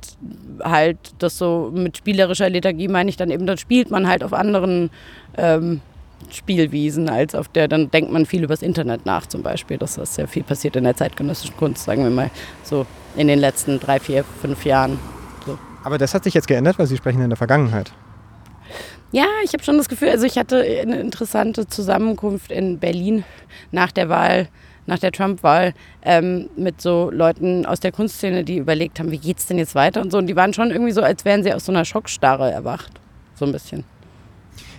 halt 0.62 0.96
das 1.18 1.38
so 1.38 1.72
mit 1.74 1.96
spielerischer 1.96 2.48
Lethargie 2.48 2.86
meine 2.86 3.10
ich 3.10 3.16
dann 3.16 3.32
eben, 3.32 3.46
dann 3.46 3.58
spielt 3.58 3.90
man 3.90 4.06
halt 4.06 4.22
auf 4.22 4.32
anderen 4.32 4.90
ähm, 5.36 5.80
Spielwiesen 6.30 7.08
als 7.08 7.34
auf 7.34 7.48
der, 7.48 7.68
dann 7.68 7.90
denkt 7.90 8.10
man 8.10 8.26
viel 8.26 8.42
über 8.42 8.54
das 8.54 8.62
Internet 8.62 9.06
nach 9.06 9.26
zum 9.26 9.42
Beispiel. 9.42 9.78
Das 9.78 9.96
ist 9.96 10.14
sehr 10.14 10.28
viel 10.28 10.42
passiert 10.42 10.76
in 10.76 10.84
der 10.84 10.96
zeitgenössischen 10.96 11.56
Kunst, 11.56 11.84
sagen 11.84 12.02
wir 12.02 12.10
mal 12.10 12.30
so 12.62 12.86
in 13.16 13.28
den 13.28 13.38
letzten 13.38 13.78
drei, 13.78 14.00
vier, 14.00 14.24
fünf 14.40 14.64
Jahren. 14.64 14.98
Aber 15.84 15.98
das 15.98 16.14
hat 16.14 16.24
sich 16.24 16.34
jetzt 16.34 16.48
geändert, 16.48 16.80
weil 16.80 16.86
Sie 16.86 16.96
sprechen 16.96 17.22
in 17.22 17.30
der 17.30 17.36
Vergangenheit. 17.36 17.92
Ja, 19.12 19.26
ich 19.44 19.52
habe 19.52 19.62
schon 19.62 19.78
das 19.78 19.88
Gefühl, 19.88 20.08
also 20.08 20.26
ich 20.26 20.36
hatte 20.36 20.60
eine 20.60 20.98
interessante 20.98 21.68
Zusammenkunft 21.68 22.50
in 22.50 22.80
Berlin 22.80 23.24
nach 23.70 23.92
der 23.92 24.08
Wahl, 24.08 24.48
nach 24.86 24.98
der 24.98 25.12
Trump-Wahl, 25.12 25.74
ähm, 26.02 26.50
mit 26.56 26.80
so 26.80 27.10
Leuten 27.12 27.64
aus 27.66 27.78
der 27.78 27.92
Kunstszene, 27.92 28.42
die 28.42 28.56
überlegt 28.56 28.98
haben, 28.98 29.12
wie 29.12 29.18
geht 29.18 29.38
es 29.38 29.46
denn 29.46 29.58
jetzt 29.58 29.76
weiter 29.76 30.00
und 30.00 30.10
so. 30.10 30.18
Und 30.18 30.26
die 30.26 30.34
waren 30.34 30.52
schon 30.52 30.72
irgendwie 30.72 30.92
so, 30.92 31.02
als 31.02 31.24
wären 31.24 31.44
sie 31.44 31.54
aus 31.54 31.66
so 31.66 31.72
einer 31.72 31.84
Schockstarre 31.84 32.50
erwacht. 32.50 32.90
So 33.36 33.44
ein 33.44 33.52
bisschen. 33.52 33.84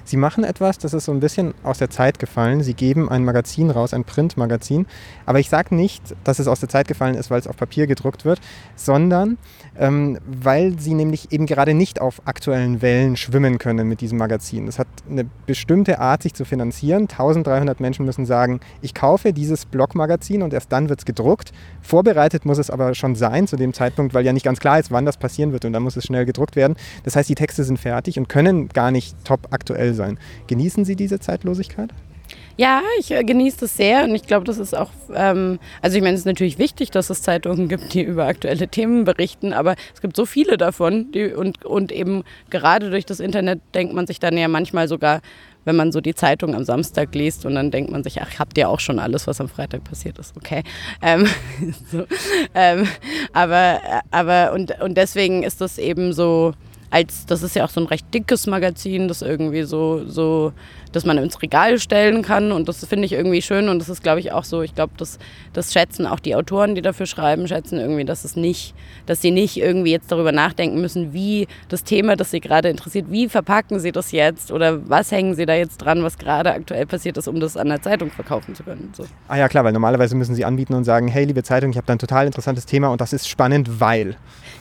Sie 0.08 0.16
machen 0.16 0.46
etwas, 0.46 0.78
das 0.78 0.94
ist 0.94 1.04
so 1.04 1.12
ein 1.12 1.20
bisschen 1.20 1.54
aus 1.64 1.80
der 1.80 1.90
Zeit 1.90 2.18
gefallen. 2.18 2.64
Sie 2.64 2.74
geben 2.74 3.10
ein 3.10 3.26
Magazin 3.26 3.70
raus, 3.70 3.94
ein 3.94 4.06
Printmagazin. 4.06 4.86
Aber 5.26 5.42
ich 5.42 5.50
sage 5.50 5.76
nicht, 5.76 6.16
dass 6.24 6.40
es 6.40 6.48
aus 6.48 6.62
der 6.62 6.70
Zeit 6.70 6.88
gefallen 6.88 7.16
ist, 7.16 7.30
weil 7.30 7.42
es 7.42 7.48
auf 7.48 7.58
Papier 7.58 7.88
gedruckt 7.88 8.24
wird, 8.24 8.40
sondern 8.78 9.38
ähm, 9.78 10.18
weil 10.26 10.80
sie 10.80 10.94
nämlich 10.94 11.34
eben 11.34 11.46
gerade 11.46 11.74
nicht 11.74 12.00
auf 12.00 12.22
aktuellen 12.24 12.82
Wellen 12.82 13.18
schwimmen 13.18 13.58
können 13.58 13.90
mit 13.90 14.00
diesem 14.00 14.18
Magazin. 14.18 14.70
Es 14.70 14.80
hat 14.80 14.88
eine 15.10 15.26
bestimmte 15.46 16.00
Art, 16.00 16.24
sich 16.24 16.34
zu 16.34 16.46
finanzieren. 16.46 17.02
1300 17.02 17.82
Menschen 17.82 18.06
müssen 18.06 18.26
sagen, 18.26 18.62
ich 18.82 18.94
kaufe 18.94 19.34
dieses 19.34 19.66
Blogmagazin 19.66 20.42
und 20.42 20.54
erst 20.54 20.72
dann 20.72 20.88
wird 20.88 21.00
es 21.00 21.06
gedruckt. 21.06 21.52
Vorbereitet 21.82 22.46
muss 22.46 22.60
es 22.60 22.70
aber 22.70 22.96
schon 22.96 23.16
sein 23.16 23.46
zu 23.46 23.58
dem 23.58 23.74
Zeitpunkt, 23.74 24.14
weil 24.14 24.26
ja 24.26 24.32
nicht 24.32 24.46
ganz 24.46 24.62
klar 24.62 24.80
ist, 24.80 24.90
wann 24.90 25.06
das 25.06 25.18
passieren 25.18 25.52
wird 25.52 25.66
und 25.66 25.74
dann 25.74 25.84
muss 25.84 25.98
es 25.98 26.06
schnell 26.06 26.26
gedruckt 26.26 26.56
werden. 26.56 26.78
Das 27.04 27.18
heißt, 27.18 27.28
die 27.28 27.36
Texte 27.36 27.66
sind 27.66 27.78
fertig 27.78 28.18
und 28.18 28.30
können 28.30 28.70
gar 28.70 28.92
nicht 28.92 29.16
top 29.26 29.48
aktuell 29.52 29.97
sein. 29.98 30.18
Genießen 30.48 30.86
Sie 30.86 30.96
diese 30.96 31.20
Zeitlosigkeit? 31.20 31.94
Ja, 32.58 32.82
ich 33.00 33.12
äh, 33.12 33.24
genieße 33.24 33.60
das 33.62 33.78
sehr 33.78 34.04
und 34.04 34.16
ich 34.16 34.24
glaube, 34.24 34.44
das 34.44 34.58
ist 34.58 34.76
auch, 34.76 34.90
ähm, 35.14 35.60
also 35.82 35.96
ich 35.96 36.02
meine, 36.02 36.16
es 36.16 36.22
ist 36.22 36.26
natürlich 36.26 36.58
wichtig, 36.58 36.90
dass 36.90 37.12
es 37.12 37.22
Zeitungen 37.22 37.68
gibt, 37.68 37.94
die 37.94 38.02
über 38.04 38.26
aktuelle 38.26 38.68
Themen 38.68 39.06
berichten, 39.06 39.54
aber 39.54 39.76
es 39.94 40.02
gibt 40.02 40.16
so 40.16 40.26
viele 40.26 40.58
davon 40.58 41.12
die, 41.12 41.34
und, 41.34 41.64
und 41.66 41.92
eben 41.92 42.24
gerade 42.50 42.90
durch 42.90 43.06
das 43.06 43.20
Internet 43.20 43.60
denkt 43.76 43.94
man 43.94 44.08
sich 44.08 44.20
dann 44.20 44.36
ja 44.38 44.48
manchmal 44.48 44.88
sogar, 44.88 45.22
wenn 45.66 45.76
man 45.76 45.92
so 45.92 46.02
die 46.02 46.16
Zeitung 46.16 46.56
am 46.56 46.64
Samstag 46.64 47.14
liest 47.14 47.46
und 47.46 47.54
dann 47.54 47.70
denkt 47.70 47.92
man 47.92 48.04
sich, 48.04 48.22
ach, 48.22 48.40
habt 48.40 48.58
ihr 48.58 48.70
auch 48.70 48.80
schon 48.80 48.98
alles, 48.98 49.28
was 49.28 49.40
am 49.40 49.50
Freitag 49.50 49.84
passiert 49.84 50.18
ist, 50.18 50.36
okay. 50.36 50.64
Ähm, 51.04 51.28
so, 51.92 52.06
ähm, 52.56 52.88
aber 53.34 53.82
aber 54.10 54.54
und, 54.54 54.82
und 54.82 54.98
deswegen 54.98 55.44
ist 55.44 55.62
das 55.62 55.78
eben 55.78 56.12
so, 56.12 56.54
als 56.90 57.26
das 57.26 57.44
ist 57.44 57.56
ja 57.56 57.66
auch 57.66 57.70
so 57.70 57.82
ein 57.82 57.88
recht 57.88 58.14
dickes 58.14 58.48
Magazin, 58.48 59.08
das 59.08 59.22
irgendwie 59.22 59.64
so, 59.64 60.06
so, 60.08 60.54
dass 60.92 61.06
man 61.06 61.18
ins 61.18 61.42
Regal 61.42 61.80
stellen 61.80 62.22
kann 62.22 62.52
und 62.52 62.70
das 62.70 62.86
finde 62.86 63.06
ich 63.06 63.14
irgendwie 63.14 63.42
schön 63.42 63.68
und 63.68 63.80
das 63.80 63.90
ist, 63.90 64.04
glaube 64.04 64.20
ich, 64.20 64.32
auch 64.32 64.44
so, 64.44 64.62
ich 64.62 64.74
glaube, 64.74 64.94
das, 64.98 65.20
das 65.54 65.74
schätzen 65.74 66.06
auch 66.06 66.20
die 66.20 66.36
Autoren, 66.36 66.76
die 66.76 66.82
dafür 66.82 67.06
schreiben, 67.06 67.48
schätzen 67.48 67.80
irgendwie, 67.80 68.06
dass 68.06 68.24
es 68.24 68.36
nicht, 68.36 68.74
dass 69.06 69.22
sie 69.22 69.32
nicht 69.32 69.58
irgendwie 69.58 69.92
jetzt 69.92 70.12
darüber 70.12 70.32
nachdenken 70.32 70.80
müssen, 70.80 71.14
wie 71.14 71.48
das 71.68 71.84
Thema, 71.84 72.16
das 72.16 72.32
sie 72.32 72.40
gerade 72.40 72.70
interessiert, 72.70 73.08
wie 73.10 73.28
verpacken 73.28 73.80
sie 73.80 73.92
das 73.92 74.12
jetzt 74.12 74.52
oder 74.52 74.88
was 74.90 75.12
hängen 75.12 75.36
sie 75.36 75.46
da 75.46 75.56
jetzt 75.56 75.78
dran, 75.78 76.04
was 76.04 76.18
gerade 76.18 76.54
aktuell 76.54 76.86
passiert 76.86 77.18
ist, 77.18 77.28
um 77.28 77.40
das 77.40 77.58
an 77.58 77.68
der 77.68 77.82
Zeitung 77.82 78.12
verkaufen 78.12 78.56
zu 78.56 78.64
können. 78.64 78.94
So. 78.96 79.06
Ah 79.28 79.38
ja, 79.38 79.50
klar, 79.50 79.66
weil 79.66 79.74
normalerweise 79.74 80.16
müssen 80.16 80.36
sie 80.36 80.46
anbieten 80.46 80.74
und 80.74 80.86
sagen, 80.86 81.10
hey, 81.10 81.26
liebe 81.26 81.44
Zeitung, 81.44 81.72
ich 81.72 81.78
habe 81.78 81.88
da 81.88 81.94
ein 81.94 82.00
total 82.00 82.28
interessantes 82.28 82.66
Thema 82.66 82.90
und 82.90 83.02
das 83.02 83.12
ist 83.12 83.28
spannend, 83.28 83.80
weil. 83.82 84.16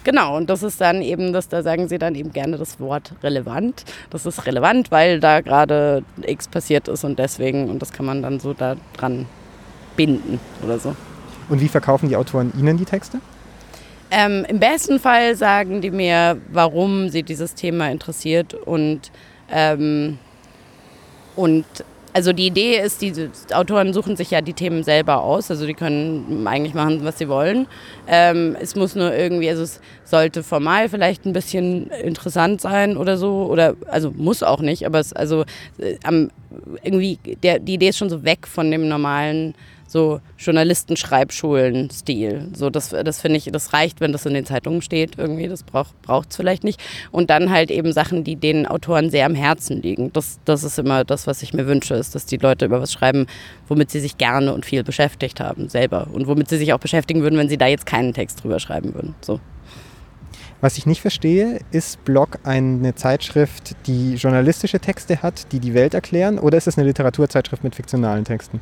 Genau, 0.07 0.37
und 0.37 0.49
das 0.49 0.63
ist 0.63 0.81
dann 0.81 1.03
eben, 1.03 1.33
dass 1.33 1.49
da 1.49 1.65
sagen 1.65 1.89
sie 1.89 1.99
dann 1.99 2.15
eben 2.15 2.33
gerne 2.33 2.59
das 2.59 2.79
Wort 2.79 3.11
relevant. 3.25 3.83
Das 4.11 4.25
ist 4.25 4.47
relevant, 4.47 4.93
weil 4.93 5.19
da 5.19 5.41
gerade 5.41 6.05
X 6.25 6.47
passiert 6.47 6.87
ist 6.87 7.03
und 7.03 7.19
deswegen, 7.19 7.69
und 7.69 7.83
das 7.83 7.93
kann 7.93 8.07
man 8.07 8.23
dann 8.23 8.39
so 8.39 8.55
da 8.55 8.77
dran 8.97 9.27
binden 9.97 10.39
oder 10.63 10.79
so. 10.79 10.95
Und 11.49 11.61
wie 11.61 11.67
verkaufen 11.67 12.09
die 12.09 12.15
Autoren 12.15 12.53
Ihnen 12.57 12.77
die 12.77 12.85
Texte? 12.85 13.19
Ähm, 14.13 14.47
Im 14.49 14.61
besten 14.61 15.01
Fall 15.01 15.35
sagen 15.35 15.81
die 15.81 15.91
mir, 15.91 16.41
warum 16.53 17.09
sie 17.09 17.25
dieses 17.25 17.57
Thema 17.57 17.91
interessiert 17.91 18.55
und, 18.55 19.11
ähm, 19.51 20.19
und 21.35 21.65
also 22.17 22.33
die 22.33 22.47
Idee 22.47 22.79
ist, 22.79 23.03
die 23.03 23.13
Autoren 23.53 23.93
suchen 23.93 24.17
sich 24.17 24.31
ja 24.31 24.41
die 24.41 24.55
Themen 24.55 24.83
selber 24.83 25.23
aus, 25.23 25.51
also 25.51 25.67
die 25.67 25.75
können 25.75 26.47
eigentlich 26.47 26.73
machen, 26.73 27.05
was 27.05 27.19
sie 27.19 27.29
wollen. 27.29 27.67
Ähm, 28.09 28.57
es 28.59 28.75
muss 28.75 28.95
nur 28.95 29.15
irgendwie, 29.15 29.51
also 29.51 29.65
es 29.65 29.83
sollte 30.05 30.43
formal 30.43 30.89
vielleicht 30.89 31.27
ein 31.27 31.35
bisschen 31.35 31.89
interessant 31.91 32.63
sein 32.63 32.97
oder 32.97 33.19
so, 33.19 33.49
oder 33.51 33.75
also 33.89 34.15
muss 34.17 34.43
auch 34.43 34.61
nicht, 34.61 34.87
aber 34.87 34.99
es 34.99 35.13
also 35.13 35.45
äh, 35.77 35.99
irgendwie 36.83 37.19
der, 37.43 37.59
die 37.59 37.75
Idee 37.75 37.91
ist 37.91 37.99
schon 37.99 38.09
so 38.09 38.25
weg 38.25 38.47
von 38.47 38.71
dem 38.71 38.89
normalen 38.89 39.55
so 39.87 40.21
Journalistenschreibschulen-Stil. 40.39 42.49
So, 42.55 42.71
das, 42.71 42.91
das 42.91 43.21
finde 43.21 43.39
ich, 43.39 43.51
das 43.53 43.73
reicht, 43.73 44.01
wenn 44.01 44.13
das 44.13 44.27
in 44.27 44.35
den 44.35 44.45
Zeitungen 44.45 44.83
steht 44.83 45.19
irgendwie, 45.19 45.49
das 45.49 45.63
braucht 45.63 46.31
es 46.31 46.37
vielleicht 46.37 46.65
nicht. 46.65 46.83
Und 47.11 47.31
dann 47.31 47.51
halt 47.51 47.71
eben 47.71 47.93
Sachen, 47.93 48.25
die 48.25 48.37
den 48.37 48.67
Autoren 48.67 49.11
sehr 49.11 49.27
am 49.27 49.35
Herzen 49.35 49.83
liegen. 49.83 50.13
Das, 50.13 50.39
das 50.45 50.65
ist 50.65 50.79
immer 50.79 51.05
das, 51.05 51.27
was 51.27 51.43
ich 51.43 51.55
mir 51.55 51.67
wünsche, 51.67 51.95
ist, 51.95 52.15
dass 52.15 52.27
die 52.27 52.37
Leute 52.37 52.67
über 52.67 52.81
was 52.81 52.93
schreiben, 52.93 53.27
womit 53.69 53.91
sie 53.91 54.01
sich 54.01 54.19
gerne 54.19 54.53
und 54.53 54.67
viel 54.67 54.85
beschäftigt 54.85 55.41
haben, 55.41 55.69
selber. 55.69 56.09
Und 56.13 56.27
womit 56.27 56.49
sie 56.49 56.59
sich 56.59 56.73
auch 56.73 56.79
beschäftigen 56.79 57.23
würden, 57.23 57.39
wenn 57.39 57.49
sie 57.49 57.59
da 57.59 57.67
jetzt 57.67 57.87
keinen 57.87 58.13
Text 58.13 58.43
drüber 58.43 58.61
schreiben 58.61 58.95
würden. 58.95 59.15
So. 59.21 59.41
Was 60.61 60.79
ich 60.79 60.87
nicht 60.87 61.03
verstehe, 61.03 61.61
ist 61.71 62.03
Blog 62.05 62.39
eine 62.45 62.95
Zeitschrift, 62.95 63.77
die 63.87 64.15
journalistische 64.15 64.81
Texte 64.81 65.23
hat, 65.23 65.53
die 65.53 65.61
die 65.61 65.75
Welt 65.75 65.93
erklären, 65.93 66.39
oder 66.39 66.57
ist 66.57 66.67
es 66.67 66.79
eine 66.79 66.87
Literaturzeitschrift 66.87 67.63
mit 67.63 67.75
fiktionalen 67.75 68.25
Texten? 68.25 68.61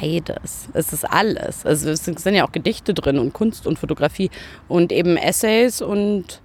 Beides. 0.00 0.68
Es 0.72 0.92
ist 0.92 1.04
alles. 1.04 1.64
Also 1.64 1.90
es 1.90 2.04
sind 2.04 2.34
ja 2.34 2.46
auch 2.46 2.52
Gedichte 2.52 2.94
drin 2.94 3.18
und 3.18 3.32
Kunst 3.32 3.66
und 3.66 3.78
Fotografie 3.78 4.30
und 4.68 4.92
eben 4.92 5.16
Essays 5.16 5.82
und 5.82 6.40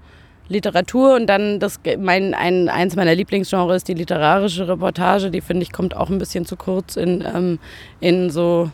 Literatur 0.49 1.15
und 1.15 1.27
dann 1.27 1.59
das 1.59 1.79
mein 1.99 2.33
ein, 2.33 2.67
eins 2.67 2.95
meiner 2.95 3.15
Lieblingsgenres 3.15 3.77
ist 3.77 3.87
die 3.87 3.93
literarische 3.93 4.67
Reportage. 4.67 5.31
Die 5.31 5.41
finde 5.41 5.63
ich 5.63 5.71
kommt 5.71 5.95
auch 5.95 6.09
ein 6.09 6.17
bisschen 6.17 6.45
zu 6.45 6.55
kurz 6.55 6.95
in, 6.97 7.23
ähm, 7.25 7.59
in 8.01 8.29
so 8.29 8.69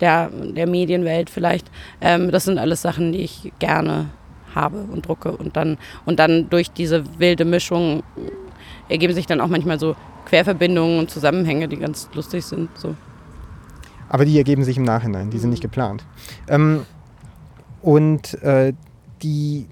der, 0.00 0.30
der 0.30 0.66
Medienwelt 0.66 1.28
vielleicht. 1.28 1.70
Ähm, 2.00 2.30
das 2.30 2.44
sind 2.44 2.58
alles 2.58 2.82
Sachen, 2.82 3.12
die 3.12 3.20
ich 3.20 3.52
gerne 3.58 4.06
habe 4.54 4.84
und 4.90 5.06
drucke 5.06 5.32
und 5.32 5.56
dann 5.56 5.78
und 6.06 6.18
dann 6.18 6.48
durch 6.50 6.70
diese 6.70 7.04
wilde 7.18 7.44
Mischung 7.44 8.02
ergeben 8.88 9.14
sich 9.14 9.26
dann 9.26 9.40
auch 9.40 9.48
manchmal 9.48 9.78
so 9.78 9.96
Querverbindungen 10.26 10.98
und 10.98 11.10
Zusammenhänge, 11.10 11.68
die 11.68 11.76
ganz 11.76 12.08
lustig 12.14 12.44
sind. 12.44 12.68
So. 12.76 12.94
Aber 14.12 14.26
die 14.26 14.36
ergeben 14.36 14.62
sich 14.62 14.76
im 14.76 14.82
Nachhinein, 14.82 15.30
die 15.30 15.38
sind 15.38 15.48
nicht 15.48 15.62
geplant. 15.62 16.04
Ähm, 16.46 16.84
und 17.80 18.34
äh, 18.42 18.74
die, 19.22 19.64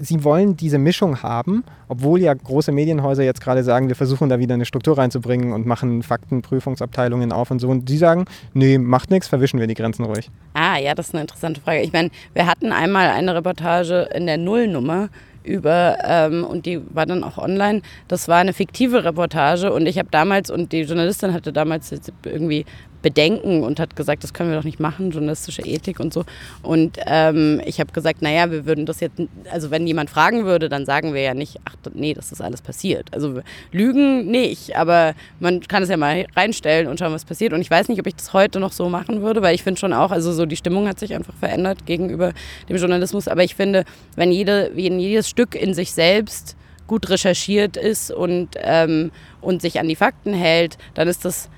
sie 0.00 0.24
wollen 0.24 0.56
diese 0.56 0.78
Mischung 0.78 1.22
haben, 1.22 1.62
obwohl 1.86 2.20
ja 2.20 2.34
große 2.34 2.72
Medienhäuser 2.72 3.22
jetzt 3.22 3.40
gerade 3.40 3.62
sagen, 3.62 3.86
wir 3.86 3.94
versuchen 3.94 4.28
da 4.28 4.40
wieder 4.40 4.54
eine 4.54 4.64
Struktur 4.64 4.98
reinzubringen 4.98 5.52
und 5.52 5.64
machen 5.64 6.02
Faktenprüfungsabteilungen 6.02 7.30
auf 7.30 7.52
und 7.52 7.60
so. 7.60 7.68
Und 7.68 7.88
sie 7.88 7.98
sagen, 7.98 8.24
nee, 8.52 8.78
macht 8.78 9.12
nichts, 9.12 9.28
verwischen 9.28 9.60
wir 9.60 9.68
die 9.68 9.74
Grenzen 9.74 10.04
ruhig. 10.04 10.28
Ah, 10.54 10.76
ja, 10.78 10.96
das 10.96 11.08
ist 11.08 11.14
eine 11.14 11.20
interessante 11.20 11.60
Frage. 11.60 11.80
Ich 11.82 11.92
meine, 11.92 12.10
wir 12.34 12.48
hatten 12.48 12.72
einmal 12.72 13.10
eine 13.10 13.32
Reportage 13.32 14.08
in 14.12 14.26
der 14.26 14.38
Nullnummer 14.38 15.08
über 15.44 15.98
ähm, 16.04 16.44
und 16.44 16.66
die 16.66 16.80
war 16.94 17.06
dann 17.06 17.22
auch 17.22 17.38
online. 17.38 17.82
Das 18.08 18.26
war 18.26 18.38
eine 18.38 18.52
fiktive 18.52 19.04
Reportage 19.04 19.72
und 19.72 19.86
ich 19.86 19.98
habe 19.98 20.08
damals 20.10 20.50
und 20.50 20.72
die 20.72 20.80
Journalistin 20.80 21.32
hatte 21.32 21.52
damals 21.52 21.94
irgendwie 22.24 22.66
Bedenken 23.02 23.62
und 23.62 23.78
hat 23.80 23.96
gesagt, 23.96 24.24
das 24.24 24.34
können 24.34 24.50
wir 24.50 24.56
doch 24.56 24.64
nicht 24.64 24.80
machen, 24.80 25.10
journalistische 25.10 25.62
Ethik 25.62 26.00
und 26.00 26.12
so. 26.12 26.24
Und 26.62 26.98
ähm, 27.06 27.60
ich 27.64 27.80
habe 27.80 27.92
gesagt, 27.92 28.22
naja, 28.22 28.50
wir 28.50 28.66
würden 28.66 28.86
das 28.86 29.00
jetzt, 29.00 29.20
also 29.50 29.70
wenn 29.70 29.86
jemand 29.86 30.10
fragen 30.10 30.44
würde, 30.44 30.68
dann 30.68 30.84
sagen 30.84 31.14
wir 31.14 31.22
ja 31.22 31.34
nicht, 31.34 31.58
ach 31.64 31.76
nee, 31.94 32.14
das 32.14 32.32
ist 32.32 32.40
alles 32.40 32.60
passiert. 32.62 33.08
Also 33.12 33.40
lügen 33.72 34.26
nicht, 34.26 34.76
aber 34.76 35.14
man 35.40 35.60
kann 35.60 35.82
es 35.82 35.88
ja 35.88 35.96
mal 35.96 36.26
reinstellen 36.34 36.88
und 36.88 36.98
schauen, 36.98 37.12
was 37.12 37.24
passiert. 37.24 37.52
Und 37.52 37.60
ich 37.60 37.70
weiß 37.70 37.88
nicht, 37.88 38.00
ob 38.00 38.06
ich 38.06 38.16
das 38.16 38.32
heute 38.32 38.60
noch 38.60 38.72
so 38.72 38.88
machen 38.88 39.22
würde, 39.22 39.42
weil 39.42 39.54
ich 39.54 39.62
finde 39.62 39.78
schon 39.78 39.92
auch, 39.92 40.10
also 40.10 40.32
so 40.32 40.46
die 40.46 40.56
Stimmung 40.56 40.88
hat 40.88 40.98
sich 40.98 41.14
einfach 41.14 41.34
verändert 41.34 41.86
gegenüber 41.86 42.32
dem 42.68 42.76
Journalismus. 42.76 43.28
Aber 43.28 43.44
ich 43.44 43.54
finde, 43.54 43.84
wenn, 44.16 44.32
jede, 44.32 44.72
wenn 44.74 44.98
jedes 44.98 45.28
Stück 45.28 45.54
in 45.54 45.74
sich 45.74 45.92
selbst 45.92 46.56
gut 46.88 47.08
recherchiert 47.10 47.76
ist 47.76 48.10
und, 48.10 48.50
ähm, 48.56 49.12
und 49.40 49.62
sich 49.62 49.78
an 49.78 49.88
die 49.88 49.96
Fakten 49.96 50.34
hält, 50.34 50.78
dann 50.94 51.06
ist 51.06 51.24
das 51.24 51.48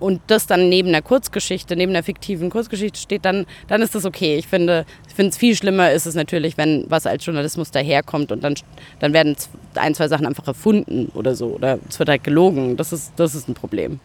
und 0.00 0.20
das 0.28 0.46
dann 0.46 0.68
neben 0.68 0.90
der 0.92 1.02
Kurzgeschichte, 1.02 1.76
neben 1.76 1.92
der 1.92 2.02
fiktiven 2.02 2.50
Kurzgeschichte 2.50 2.98
steht, 2.98 3.24
dann, 3.24 3.46
dann 3.66 3.82
ist 3.82 3.94
das 3.94 4.04
okay. 4.04 4.36
Ich 4.36 4.46
finde, 4.46 4.86
ich 5.08 5.14
finde 5.14 5.30
es 5.30 5.36
viel 5.36 5.56
schlimmer 5.56 5.90
ist 5.92 6.06
es 6.06 6.14
natürlich, 6.14 6.56
wenn 6.56 6.84
was 6.88 7.06
als 7.06 7.24
Journalismus 7.24 7.70
daherkommt 7.70 8.32
und 8.32 8.44
dann, 8.44 8.54
dann 9.00 9.12
werden 9.12 9.36
ein, 9.74 9.94
zwei 9.94 10.08
Sachen 10.08 10.26
einfach 10.26 10.46
erfunden 10.46 11.10
oder 11.14 11.34
so. 11.34 11.48
Oder 11.48 11.78
es 11.88 11.98
wird 11.98 12.08
halt 12.08 12.24
gelogen. 12.24 12.76
Das 12.76 12.92
ist, 12.92 13.12
das 13.16 13.34
ist 13.34 13.48
ein 13.48 13.54
Problem. 13.54 14.00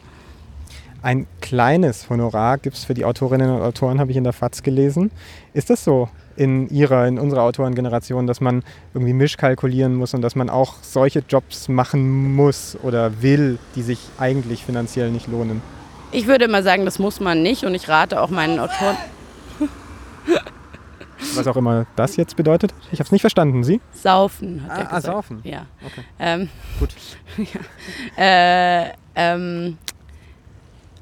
Ein 1.01 1.27
kleines 1.41 2.09
Honorar 2.09 2.57
gibt 2.57 2.77
es 2.77 2.85
für 2.85 2.93
die 2.93 3.03
Autorinnen 3.03 3.49
und 3.49 3.61
Autoren, 3.61 3.99
habe 3.99 4.11
ich 4.11 4.17
in 4.17 4.23
der 4.23 4.31
FAZ 4.31 4.63
gelesen. 4.63 5.11
Ist 5.53 5.69
das 5.69 5.83
so 5.83 6.07
in 6.37 6.69
ihrer, 6.69 7.07
in 7.07 7.19
unserer 7.19 7.43
Autorengeneration, 7.43 8.25
dass 8.25 8.41
man 8.41 8.63
irgendwie 8.93 9.13
mischkalkulieren 9.13 9.95
muss 9.95 10.13
und 10.13 10.21
dass 10.21 10.35
man 10.35 10.49
auch 10.49 10.75
solche 10.81 11.21
Jobs 11.27 11.67
machen 11.67 12.33
muss 12.33 12.77
oder 12.81 13.21
will, 13.21 13.59
die 13.75 13.81
sich 13.81 13.99
eigentlich 14.17 14.63
finanziell 14.63 15.11
nicht 15.11 15.27
lohnen? 15.27 15.61
Ich 16.13 16.27
würde 16.27 16.45
immer 16.45 16.61
sagen, 16.61 16.85
das 16.85 16.99
muss 16.99 17.19
man 17.19 17.41
nicht 17.41 17.65
und 17.65 17.73
ich 17.73 17.89
rate 17.89 18.21
auch 18.21 18.29
meinen 18.29 18.59
Autoren. 18.59 18.97
Was 21.35 21.47
auch 21.47 21.57
immer 21.57 21.87
das 21.95 22.15
jetzt 22.17 22.35
bedeutet. 22.35 22.73
Ich 22.91 22.99
habe 22.99 23.07
es 23.07 23.11
nicht 23.11 23.21
verstanden. 23.21 23.63
Sie? 23.63 23.81
Saufen. 23.93 24.63
Hat 24.63 24.71
ah, 24.71 24.73
er 24.73 24.79
ah, 24.79 24.83
gesagt. 24.83 24.93
ah, 24.93 25.01
saufen. 25.01 25.41
Ja. 25.43 25.65
Okay. 25.83 26.03
Ähm, 26.19 26.49
Gut. 26.79 26.93
ja. 28.17 28.21
Äh, 28.23 28.91
ähm, 29.15 29.77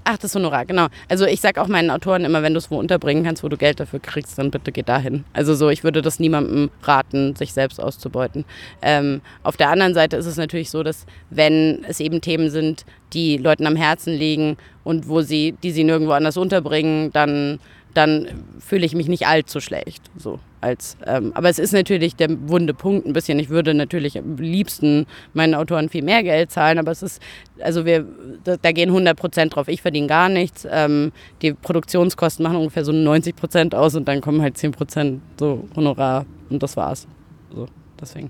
Ach, 0.03 0.17
das 0.17 0.33
Honorar, 0.33 0.65
genau. 0.65 0.87
Also 1.09 1.25
ich 1.25 1.41
sage 1.41 1.61
auch 1.61 1.67
meinen 1.67 1.91
Autoren 1.91 2.25
immer, 2.25 2.41
wenn 2.41 2.53
du 2.53 2.57
es 2.57 2.71
wo 2.71 2.79
unterbringen 2.79 3.23
kannst, 3.23 3.43
wo 3.43 3.49
du 3.49 3.57
Geld 3.57 3.79
dafür 3.79 3.99
kriegst, 3.99 4.37
dann 4.37 4.49
bitte 4.49 4.71
geh 4.71 4.81
dahin. 4.81 5.25
Also 5.33 5.53
so, 5.53 5.69
ich 5.69 5.83
würde 5.83 6.01
das 6.01 6.19
niemandem 6.19 6.71
raten, 6.81 7.35
sich 7.35 7.53
selbst 7.53 7.79
auszubeuten. 7.79 8.43
Ähm, 8.81 9.21
auf 9.43 9.57
der 9.57 9.69
anderen 9.69 9.93
Seite 9.93 10.17
ist 10.17 10.25
es 10.25 10.37
natürlich 10.37 10.71
so, 10.71 10.81
dass 10.81 11.05
wenn 11.29 11.83
es 11.87 11.99
eben 11.99 12.19
Themen 12.19 12.49
sind, 12.49 12.85
die 13.13 13.37
Leuten 13.37 13.67
am 13.67 13.75
Herzen 13.75 14.13
liegen 14.13 14.57
und 14.83 15.07
wo 15.07 15.21
sie, 15.21 15.53
die 15.61 15.71
sie 15.71 15.83
nirgendwo 15.83 16.13
anders 16.13 16.37
unterbringen, 16.37 17.11
dann 17.11 17.59
dann 17.93 18.27
fühle 18.60 18.86
ich 18.86 18.95
mich 18.95 19.08
nicht 19.08 19.27
allzu 19.27 19.60
schlecht. 19.60 20.04
So 20.17 20.39
als, 20.62 20.95
ähm, 21.06 21.32
aber 21.34 21.49
es 21.49 21.60
ist 21.60 21.73
natürlich 21.73 22.15
der 22.15 22.30
wunde 22.47 22.73
Punkt 22.73 23.08
ein 23.08 23.13
bisschen. 23.13 23.39
Ich 23.39 23.49
würde 23.49 23.73
natürlich 23.73 24.17
am 24.17 24.38
liebsten 24.38 25.08
meinen 25.34 25.56
Autoren 25.56 25.89
viel 25.89 26.04
mehr 26.04 26.23
Geld 26.23 26.51
zahlen, 26.51 26.77
aber 26.77 26.91
es 26.91 27.01
ist, 27.01 27.21
also 27.60 27.86
wir, 27.86 28.06
da, 28.43 28.58
da 28.58 28.71
gehen 28.71 28.89
100 28.89 29.17
Prozent 29.17 29.56
drauf. 29.56 29.67
Ich 29.67 29.82
verdiene 29.82 30.08
gar 30.08 30.30
nichts. 30.30 30.67
Ähm, 30.69 31.12
die 31.41 31.54
Produktionskosten 31.54 32.43
machen 32.43 32.58
ungefähr 32.58 32.86
so 32.86 32.91
90 32.91 33.36
Prozent 33.36 33.75
aus 33.75 33.95
und 33.95 34.08
dann 34.08 34.21
kommen 34.21 34.41
halt 34.41 34.58
10 34.58 34.71
Prozent 34.71 35.21
so 35.39 35.67
Honorar 35.75 36.25
und 36.49 36.62
das 36.62 36.77
war's. 36.77 37.08
So, 37.54 37.65
deswegen. 37.99 38.30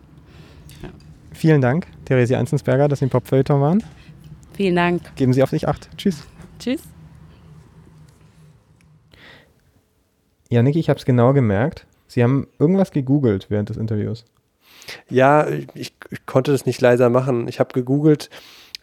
Ja. 0.81 0.89
Vielen 1.33 1.61
Dank, 1.61 1.87
Theresia 2.05 2.39
Einzensberger, 2.39 2.87
dass 2.87 2.99
Sie 2.99 3.05
im 3.05 3.11
Popfeuilleton 3.11 3.61
waren. 3.61 3.83
Vielen 4.53 4.75
Dank. 4.75 5.15
Geben 5.15 5.33
Sie 5.33 5.43
auf 5.43 5.49
sich 5.49 5.67
Acht. 5.67 5.89
Tschüss. 5.97 6.23
Tschüss. 6.59 6.81
Ja, 10.51 10.61
Niki, 10.61 10.79
ich 10.79 10.89
habe 10.89 10.99
es 10.99 11.05
genau 11.05 11.31
gemerkt. 11.31 11.87
Sie 12.07 12.21
haben 12.21 12.45
irgendwas 12.59 12.91
gegoogelt 12.91 13.45
während 13.47 13.69
des 13.69 13.77
Interviews. 13.77 14.25
Ja, 15.09 15.47
ich, 15.47 15.93
ich 16.09 16.25
konnte 16.25 16.51
das 16.51 16.65
nicht 16.65 16.81
leiser 16.81 17.09
machen. 17.09 17.47
Ich 17.47 17.61
habe 17.61 17.71
gegoogelt, 17.71 18.29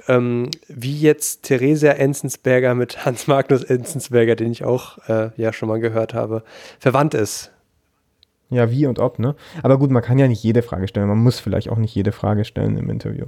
ähm, 0.06 0.50
wie 0.68 0.98
jetzt 0.98 1.42
Theresia 1.42 1.92
Enzensberger 1.92 2.74
mit 2.74 3.04
Hans 3.04 3.26
Magnus 3.26 3.64
Enzensberger, 3.64 4.34
den 4.34 4.50
ich 4.50 4.64
auch 4.64 4.96
äh, 5.08 5.30
ja 5.36 5.52
schon 5.52 5.68
mal 5.68 5.78
gehört 5.78 6.14
habe, 6.14 6.42
verwandt 6.78 7.12
ist. 7.12 7.52
Ja, 8.48 8.70
wie 8.70 8.86
und 8.86 8.98
ob, 8.98 9.18
ne? 9.18 9.36
Aber 9.62 9.78
gut, 9.78 9.90
man 9.90 10.02
kann 10.02 10.18
ja 10.18 10.26
nicht 10.26 10.42
jede 10.42 10.62
Frage 10.62 10.88
stellen. 10.88 11.08
Man 11.08 11.18
muss 11.18 11.38
vielleicht 11.38 11.68
auch 11.68 11.76
nicht 11.76 11.94
jede 11.94 12.12
Frage 12.12 12.46
stellen 12.46 12.78
im 12.78 12.88
Interview. 12.88 13.26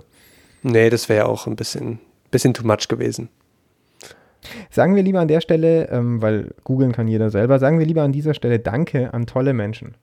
Nee, 0.63 0.89
das 0.89 1.11
wäre 1.11 1.25
ja 1.25 1.27
auch 1.27 1.47
ein 1.47 1.57
bisschen, 1.57 2.01
bisschen 2.31 2.55
too 2.55 2.67
much 2.67 2.89
gewesen. 2.89 3.29
Sagen 4.71 4.95
wir 4.95 5.03
lieber 5.03 5.21
an 5.21 5.29
der 5.29 5.41
Stelle, 5.41 5.89
ähm, 5.91 6.23
weil 6.23 6.55
googeln 6.65 6.93
kann 6.93 7.09
jeder 7.09 7.31
selber, 7.31 7.59
sagen 7.59 7.79
wir 7.79 7.87
lieber 7.87 8.03
an 8.03 8.13
dieser 8.13 8.35
Stelle 8.35 8.59
Danke 8.59 9.13
an 9.13 9.27
tolle 9.27 9.53
Menschen. 9.53 9.95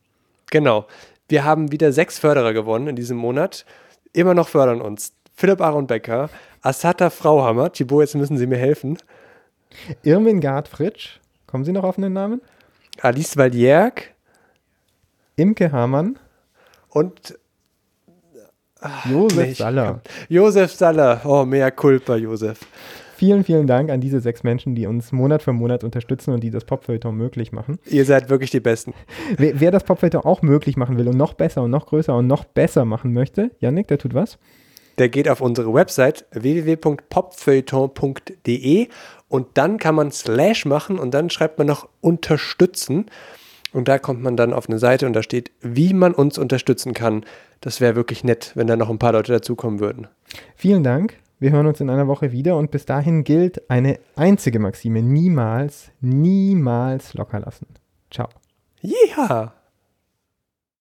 Genau. 0.51 0.85
Wir 1.27 1.43
haben 1.43 1.71
wieder 1.71 1.91
sechs 1.91 2.19
Förderer 2.19 2.53
gewonnen 2.53 2.87
in 2.87 2.95
diesem 2.95 3.17
Monat. 3.17 3.65
Immer 4.13 4.33
noch 4.33 4.47
fördern 4.47 4.81
uns. 4.81 5.13
Philipp 5.33 5.61
Aaron 5.61 5.85
Becker, 5.85 6.29
Asata 6.61 7.09
Frauhammer, 7.09 7.71
Thibaut, 7.71 8.01
jetzt 8.01 8.15
müssen 8.15 8.37
Sie 8.37 8.47
mir 8.47 8.57
helfen. 8.57 8.97
Irmingard 10.03 10.67
Fritsch, 10.67 11.19
kommen 11.45 11.63
Sie 11.65 11.71
noch 11.71 11.83
auf 11.83 11.97
einen 11.97 12.13
Namen? 12.13 12.41
Alice 13.01 13.37
Valjerk. 13.37 14.13
Imke 15.35 15.71
Hamann. 15.71 16.17
Und 16.89 17.37
Josef 19.09 19.57
Saller. 19.57 20.01
Josef 20.29 20.71
Saller. 20.73 21.21
Oh, 21.25 21.45
mehr 21.45 21.71
Culpa, 21.71 22.15
Josef. 22.15 22.59
Vielen, 23.17 23.43
vielen 23.43 23.65
Dank 23.65 23.89
an 23.89 23.99
diese 23.99 24.19
sechs 24.19 24.43
Menschen, 24.43 24.75
die 24.75 24.85
uns 24.85 25.11
Monat 25.11 25.41
für 25.41 25.51
Monat 25.51 25.83
unterstützen 25.83 26.35
und 26.35 26.43
die 26.43 26.51
das 26.51 26.65
Popfeuilleton 26.65 27.17
möglich 27.17 27.51
machen. 27.51 27.79
Ihr 27.89 28.05
seid 28.05 28.29
wirklich 28.29 28.51
die 28.51 28.59
Besten. 28.59 28.93
Wer, 29.37 29.59
wer 29.59 29.71
das 29.71 29.85
Popfeuilleton 29.85 30.23
auch 30.23 30.43
möglich 30.43 30.77
machen 30.77 30.99
will 30.99 31.07
und 31.07 31.17
noch 31.17 31.33
besser 31.33 31.63
und 31.63 31.71
noch 31.71 31.87
größer 31.87 32.15
und 32.15 32.27
noch 32.27 32.43
besser 32.43 32.85
machen 32.85 33.13
möchte, 33.13 33.49
Yannick, 33.59 33.87
der 33.87 33.97
tut 33.97 34.13
was? 34.13 34.37
Der 34.99 35.09
geht 35.09 35.27
auf 35.29 35.41
unsere 35.41 35.73
Website 35.73 36.27
www.popfeuilleton.de 36.31 38.87
und 39.29 39.47
dann 39.55 39.79
kann 39.79 39.95
man 39.95 40.11
Slash 40.11 40.65
machen 40.65 40.99
und 40.99 41.15
dann 41.15 41.31
schreibt 41.31 41.57
man 41.57 41.65
noch 41.65 41.89
unterstützen. 42.01 43.07
Und 43.73 43.87
da 43.87 43.97
kommt 43.97 44.21
man 44.21 44.37
dann 44.37 44.53
auf 44.53 44.69
eine 44.69 44.77
Seite 44.77 45.07
und 45.07 45.13
da 45.13 45.23
steht, 45.23 45.49
wie 45.61 45.95
man 45.95 46.13
uns 46.13 46.37
unterstützen 46.37 46.93
kann. 46.93 47.25
Das 47.61 47.81
wäre 47.81 47.95
wirklich 47.95 48.23
nett, 48.23 48.51
wenn 48.53 48.67
da 48.67 48.75
noch 48.75 48.91
ein 48.91 48.99
paar 48.99 49.13
Leute 49.13 49.31
dazukommen 49.31 49.79
würden. 49.79 50.05
Vielen 50.55 50.83
Dank. 50.83 51.17
Wir 51.39 51.51
hören 51.51 51.67
uns 51.67 51.79
in 51.81 51.89
einer 51.91 52.07
Woche 52.07 52.31
wieder 52.31 52.57
und 52.57 52.71
bis 52.71 52.85
dahin 52.85 53.23
gilt 53.23 53.69
eine 53.69 53.99
einzige 54.15 54.57
Maxime. 54.57 55.03
Niemals, 55.03 55.91
niemals 56.01 57.13
locker 57.13 57.39
lassen. 57.39 57.67
Ciao. 58.09 58.29
Ja. 58.81 59.53